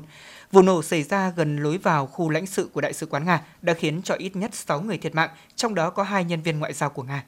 [0.52, 3.40] Vụ nổ xảy ra gần lối vào khu lãnh sự của Đại sứ quán Nga
[3.62, 6.58] đã khiến cho ít nhất 6 người thiệt mạng, trong đó có hai nhân viên
[6.58, 7.24] ngoại giao của Nga.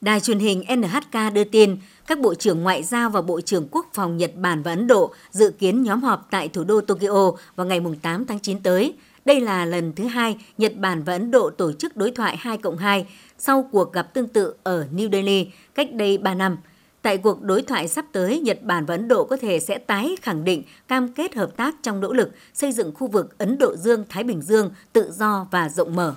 [0.00, 1.76] Đài truyền hình NHK đưa tin,
[2.06, 5.14] các bộ trưởng ngoại giao và bộ trưởng quốc phòng Nhật Bản và Ấn Độ
[5.30, 8.94] dự kiến nhóm họp tại thủ đô Tokyo vào ngày 8 tháng 9 tới.
[9.24, 12.58] Đây là lần thứ hai Nhật Bản và Ấn Độ tổ chức đối thoại 2
[12.58, 13.06] cộng 2
[13.38, 16.56] sau cuộc gặp tương tự ở New Delhi cách đây 3 năm–
[17.02, 20.16] Tại cuộc đối thoại sắp tới, Nhật Bản và Ấn Độ có thể sẽ tái
[20.22, 23.76] khẳng định cam kết hợp tác trong nỗ lực xây dựng khu vực Ấn Độ
[23.76, 26.14] Dương-Thái Bình Dương tự do và rộng mở.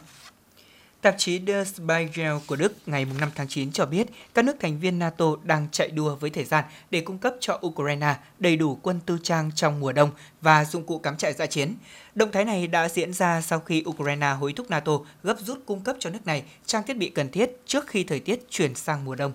[1.03, 4.79] Tạp chí Der Spiegel của Đức ngày 5 tháng 9 cho biết các nước thành
[4.79, 8.79] viên NATO đang chạy đua với thời gian để cung cấp cho Ukraine đầy đủ
[8.81, 11.75] quân tư trang trong mùa đông và dụng cụ cắm trại dã chiến.
[12.15, 15.81] Động thái này đã diễn ra sau khi Ukraine hối thúc NATO gấp rút cung
[15.81, 19.05] cấp cho nước này trang thiết bị cần thiết trước khi thời tiết chuyển sang
[19.05, 19.31] mùa đông.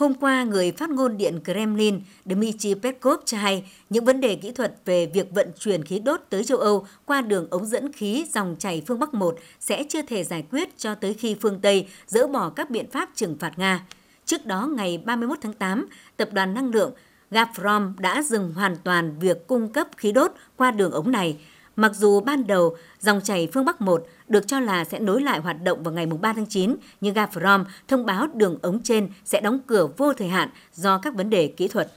[0.00, 4.52] Hôm qua, người phát ngôn Điện Kremlin Dmitry Peskov cho hay những vấn đề kỹ
[4.52, 8.26] thuật về việc vận chuyển khí đốt tới châu Âu qua đường ống dẫn khí
[8.32, 11.88] dòng chảy phương Bắc 1 sẽ chưa thể giải quyết cho tới khi phương Tây
[12.06, 13.86] dỡ bỏ các biện pháp trừng phạt Nga.
[14.24, 16.92] Trước đó, ngày 31 tháng 8, Tập đoàn Năng lượng
[17.30, 21.38] Gazprom đã dừng hoàn toàn việc cung cấp khí đốt qua đường ống này,
[21.80, 25.40] Mặc dù ban đầu dòng chảy phương Bắc 1 được cho là sẽ nối lại
[25.40, 29.40] hoạt động vào ngày 3 tháng 9, nhưng Gazprom thông báo đường ống trên sẽ
[29.40, 31.92] đóng cửa vô thời hạn do các vấn đề kỹ thuật.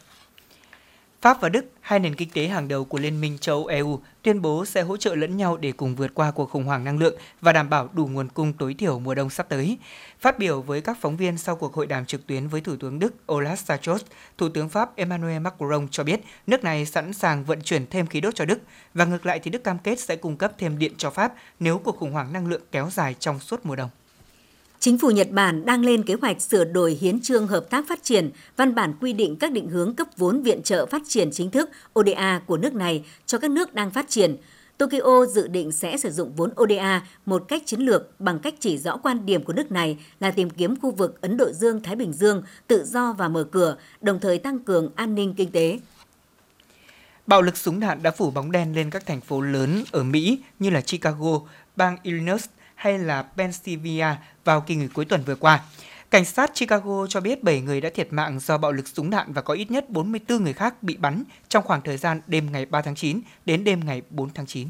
[1.23, 3.99] Pháp và Đức, hai nền kinh tế hàng đầu của Liên minh châu Âu EU,
[4.21, 6.97] tuyên bố sẽ hỗ trợ lẫn nhau để cùng vượt qua cuộc khủng hoảng năng
[6.97, 9.77] lượng và đảm bảo đủ nguồn cung tối thiểu mùa đông sắp tới.
[10.19, 12.99] Phát biểu với các phóng viên sau cuộc hội đàm trực tuyến với Thủ tướng
[12.99, 13.99] Đức Olaf Scholz,
[14.37, 18.21] Thủ tướng Pháp Emmanuel Macron cho biết nước này sẵn sàng vận chuyển thêm khí
[18.21, 18.59] đốt cho Đức
[18.93, 21.77] và ngược lại thì Đức cam kết sẽ cung cấp thêm điện cho Pháp nếu
[21.77, 23.89] cuộc khủng hoảng năng lượng kéo dài trong suốt mùa đông.
[24.83, 28.03] Chính phủ Nhật Bản đang lên kế hoạch sửa đổi hiến trương hợp tác phát
[28.03, 31.51] triển, văn bản quy định các định hướng cấp vốn viện trợ phát triển chính
[31.51, 31.69] thức
[31.99, 34.35] ODA của nước này cho các nước đang phát triển.
[34.77, 38.77] Tokyo dự định sẽ sử dụng vốn ODA một cách chiến lược bằng cách chỉ
[38.77, 42.13] rõ quan điểm của nước này là tìm kiếm khu vực Ấn Độ Dương-Thái Bình
[42.13, 45.79] Dương tự do và mở cửa, đồng thời tăng cường an ninh kinh tế.
[47.27, 50.39] Bạo lực súng đạn đã phủ bóng đen lên các thành phố lớn ở Mỹ
[50.59, 51.39] như là Chicago,
[51.75, 52.45] bang Illinois,
[52.83, 54.07] hay là Pennsylvania
[54.45, 55.61] vào kỳ nghỉ cuối tuần vừa qua.
[56.11, 59.33] Cảnh sát Chicago cho biết 7 người đã thiệt mạng do bạo lực súng đạn
[59.33, 62.65] và có ít nhất 44 người khác bị bắn trong khoảng thời gian đêm ngày
[62.65, 64.67] 3 tháng 9 đến đêm ngày 4 tháng 9.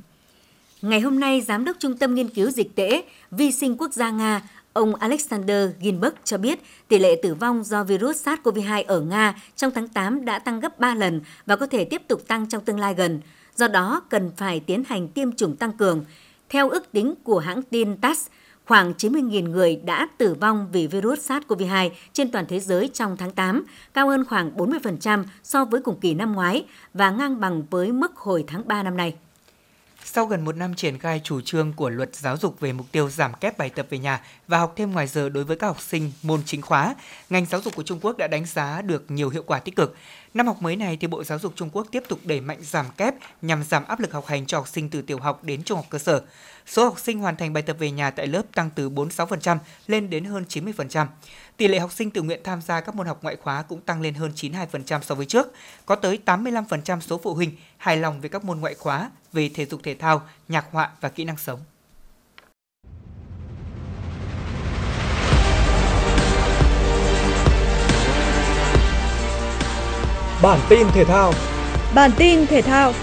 [0.82, 4.12] Ngày hôm nay, Giám đốc Trung tâm Nghiên cứu Dịch tễ Vi sinh Quốc gia
[4.12, 4.42] Nga,
[4.74, 9.72] ông Alexander Ginberg cho biết tỷ lệ tử vong do virus SARS-CoV-2 ở Nga trong
[9.76, 12.80] tháng 8 đã tăng gấp 3 lần và có thể tiếp tục tăng trong tương
[12.80, 13.22] lai gần.
[13.56, 16.06] Do đó, cần phải tiến hành tiêm chủng tăng cường.
[16.50, 18.28] Theo ước tính của hãng tin TASS,
[18.66, 23.32] khoảng 90.000 người đã tử vong vì virus SARS-CoV-2 trên toàn thế giới trong tháng
[23.32, 27.92] 8, cao hơn khoảng 40% so với cùng kỳ năm ngoái và ngang bằng với
[27.92, 29.16] mức hồi tháng 3 năm nay.
[30.06, 33.10] Sau gần một năm triển khai chủ trương của luật giáo dục về mục tiêu
[33.10, 35.82] giảm kép bài tập về nhà và học thêm ngoài giờ đối với các học
[35.82, 36.96] sinh môn chính khóa,
[37.30, 39.96] ngành giáo dục của Trung Quốc đã đánh giá được nhiều hiệu quả tích cực.
[40.34, 42.86] Năm học mới này thì Bộ Giáo dục Trung Quốc tiếp tục đẩy mạnh giảm
[42.98, 45.78] kép nhằm giảm áp lực học hành cho học sinh từ tiểu học đến trung
[45.78, 46.22] học cơ sở.
[46.66, 50.10] Số học sinh hoàn thành bài tập về nhà tại lớp tăng từ 46% lên
[50.10, 51.08] đến hơn 90%.
[51.58, 54.02] Tỷ lệ học sinh tự nguyện tham gia các môn học ngoại khóa cũng tăng
[54.02, 55.48] lên hơn 92% so với trước.
[55.86, 59.66] Có tới 85% số phụ huynh hài lòng về các môn ngoại khóa về thể
[59.66, 61.60] dục thể thao, nhạc họa và kỹ năng sống.
[70.44, 71.34] Bản tin thể thao
[71.96, 72.94] Bản tin thể thao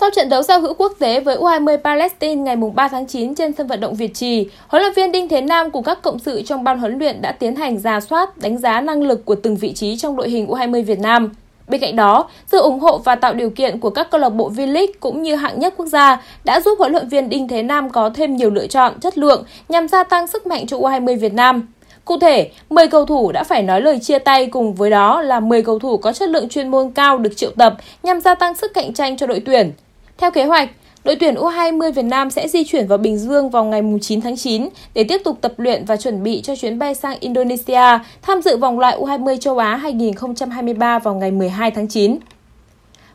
[0.00, 3.52] Sau trận đấu giao hữu quốc tế với U20 Palestine ngày 3 tháng 9 trên
[3.52, 6.42] sân vận động Việt Trì, huấn luyện viên Đinh Thế Nam cùng các cộng sự
[6.42, 9.56] trong ban huấn luyện đã tiến hành giả soát, đánh giá năng lực của từng
[9.56, 11.32] vị trí trong đội hình U20 Việt Nam.
[11.68, 14.50] Bên cạnh đó, sự ủng hộ và tạo điều kiện của các câu lạc bộ
[14.50, 17.90] V-League cũng như hạng nhất quốc gia đã giúp huấn luyện viên Đinh Thế Nam
[17.90, 21.34] có thêm nhiều lựa chọn chất lượng nhằm gia tăng sức mạnh cho U20 Việt
[21.34, 21.68] Nam.
[22.04, 25.40] Cụ thể, 10 cầu thủ đã phải nói lời chia tay cùng với đó là
[25.40, 28.54] 10 cầu thủ có chất lượng chuyên môn cao được triệu tập nhằm gia tăng
[28.54, 29.72] sức cạnh tranh cho đội tuyển.
[30.18, 30.68] Theo kế hoạch,
[31.04, 34.36] đội tuyển U20 Việt Nam sẽ di chuyển vào Bình Dương vào ngày 9 tháng
[34.36, 38.42] 9 để tiếp tục tập luyện và chuẩn bị cho chuyến bay sang Indonesia tham
[38.42, 42.18] dự vòng loại U20 châu Á 2023 vào ngày 12 tháng 9.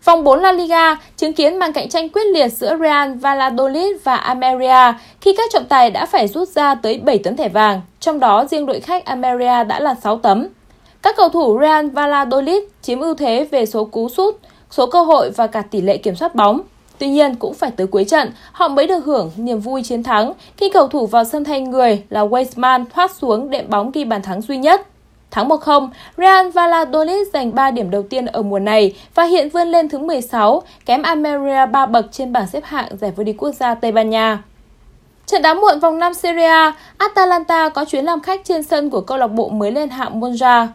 [0.05, 4.15] Vòng 4 La Liga chứng kiến màn cạnh tranh quyết liệt giữa Real Valladolid và
[4.15, 8.19] Almeria khi các trọng tài đã phải rút ra tới 7 tấm thẻ vàng, trong
[8.19, 10.47] đó riêng đội khách Almeria đã là 6 tấm.
[11.01, 14.35] Các cầu thủ Real Valladolid chiếm ưu thế về số cú sút,
[14.69, 16.61] số cơ hội và cả tỷ lệ kiểm soát bóng.
[17.03, 20.33] Tuy nhiên cũng phải tới cuối trận, họ mới được hưởng niềm vui chiến thắng
[20.57, 24.21] khi cầu thủ vào sân thay người là Weisman thoát xuống đệm bóng ghi bàn
[24.21, 24.87] thắng duy nhất.
[25.31, 29.67] Thắng 1-0, Real Valladolid giành 3 điểm đầu tiên ở mùa này và hiện vươn
[29.67, 33.51] lên thứ 16, kém Almeria 3 bậc trên bảng xếp hạng giải vô địch quốc
[33.51, 34.43] gia Tây Ban Nha.
[35.25, 39.01] Trận đá muộn vòng 5 Serie A, Atalanta có chuyến làm khách trên sân của
[39.01, 40.67] câu lạc bộ mới lên hạng Monza.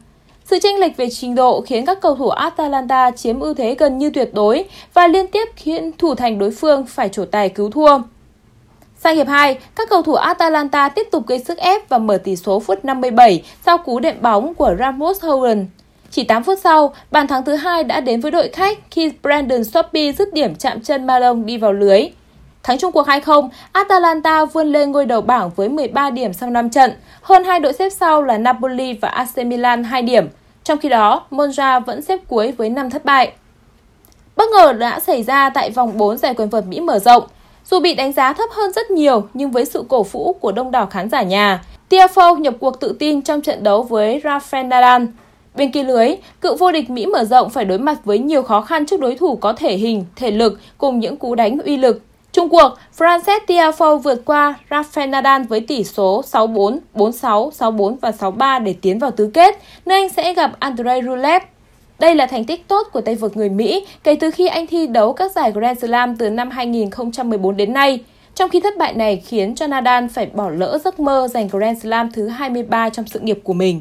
[0.51, 3.99] Sự chênh lệch về trình độ khiến các cầu thủ Atalanta chiếm ưu thế gần
[3.99, 7.71] như tuyệt đối và liên tiếp khiến thủ thành đối phương phải trổ tài cứu
[7.71, 7.99] thua.
[8.99, 12.37] Sang hiệp 2, các cầu thủ Atalanta tiếp tục gây sức ép và mở tỷ
[12.37, 15.67] số phút 57 sau cú đệm bóng của Ramos Hogan.
[16.11, 19.65] Chỉ 8 phút sau, bàn thắng thứ hai đã đến với đội khách khi Brandon
[19.65, 22.09] Soppy dứt điểm chạm chân Malone đi vào lưới.
[22.69, 26.71] Thắng chung cuộc 2-0, Atalanta vươn lên ngôi đầu bảng với 13 điểm sau 5
[26.71, 26.93] trận,
[27.23, 30.29] hơn hai đội xếp sau là Napoli và AC Milan 2 điểm.
[30.65, 33.33] Trong khi đó, Monza vẫn xếp cuối với 5 thất bại.
[34.37, 37.23] Bất ngờ đã xảy ra tại vòng 4 giải quần vợt Mỹ mở rộng.
[37.71, 40.71] Dù bị đánh giá thấp hơn rất nhiều nhưng với sự cổ vũ của đông
[40.71, 45.05] đảo khán giả nhà, Tiafoe nhập cuộc tự tin trong trận đấu với Rafael Nadal.
[45.55, 48.61] Bên kia lưới, cựu vô địch Mỹ mở rộng phải đối mặt với nhiều khó
[48.61, 52.03] khăn trước đối thủ có thể hình, thể lực cùng những cú đánh uy lực.
[52.33, 58.11] Trung cuộc, Frances Tiafoe vượt qua Rafael Nadal với tỷ số 6-4, 4-6, 6-4 và
[58.11, 61.43] 6-3 để tiến vào tứ kết, nơi anh sẽ gặp Andrei Rublev.
[61.99, 64.87] Đây là thành tích tốt của tay vợt người Mỹ kể từ khi anh thi
[64.87, 68.01] đấu các giải Grand Slam từ năm 2014 đến nay.
[68.35, 71.83] Trong khi thất bại này khiến cho Nadal phải bỏ lỡ giấc mơ giành Grand
[71.83, 73.81] Slam thứ 23 trong sự nghiệp của mình.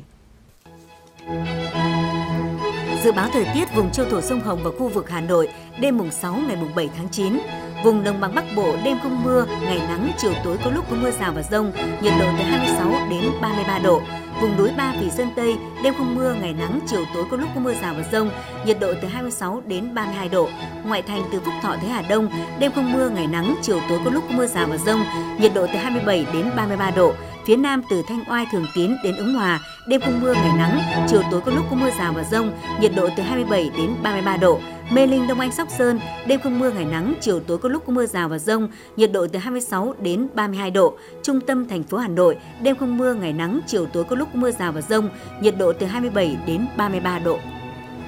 [3.04, 5.48] Dự báo thời tiết vùng châu thổ sông Hồng và khu vực Hà Nội
[5.80, 7.40] đêm mùng 6 ngày mùng 7 tháng 9.
[7.84, 10.96] Vùng đồng bằng Bắc Bộ đêm không mưa, ngày nắng, chiều tối có lúc có
[10.96, 11.72] mưa rào và rông,
[12.02, 14.02] nhiệt độ từ 26 đến 33 độ.
[14.42, 17.50] Vùng núi Ba Vì Sơn Tây, đêm không mưa, ngày nắng, chiều tối có lúc
[17.56, 18.30] có mưa rào và rông,
[18.66, 20.50] nhiệt độ từ 26 đến 32 độ.
[20.86, 24.00] Ngoại thành từ Phúc Thọ tới Hà Đông, đêm không mưa, ngày nắng, chiều tối
[24.06, 25.04] có lúc có mưa rào và rông,
[25.40, 27.14] nhiệt độ từ 27 đến 33 độ.
[27.48, 30.82] Phía Nam từ Thanh Oai Thường Tín đến Ứng Hòa, đêm không mưa, ngày nắng,
[31.08, 34.38] chiều tối có lúc có mưa rào và rông, nhiệt độ từ 27 đến 33
[34.38, 34.60] độ.
[34.92, 37.84] Mê Linh Đông Anh Sóc Sơn, đêm không mưa ngày nắng, chiều tối có lúc
[37.88, 40.98] có mưa rào và rông, nhiệt độ từ 26 đến 32 độ.
[41.24, 44.30] Trung tâm thành phố Hà Nội, đêm không mưa ngày nắng, chiều tối có lúc
[44.34, 45.10] có mưa rào và rông,
[45.42, 47.40] nhiệt độ từ 27 đến 33 độ.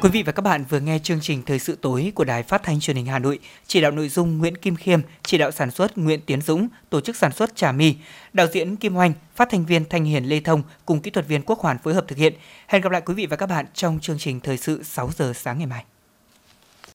[0.02, 2.64] Quý vị và các bạn vừa nghe chương trình Thời sự tối của Đài Phát
[2.64, 5.72] thanh Truyền hình Hà Nội, chỉ đạo nội dung Nguyễn Kim Khiêm, chỉ đạo sản
[5.72, 7.96] xuất Nguyễn Tiến Dũng, tổ chức sản xuất Trà My,
[8.34, 11.42] đạo diễn Kim Oanh, phát thanh viên Thanh Hiền Lê Thông cùng kỹ thuật viên
[11.42, 12.34] Quốc Hoàn phối hợp thực hiện.
[12.68, 15.34] Hẹn gặp lại quý vị và các bạn trong chương trình Thời sự 6 giờ
[15.36, 15.84] sáng ngày mai.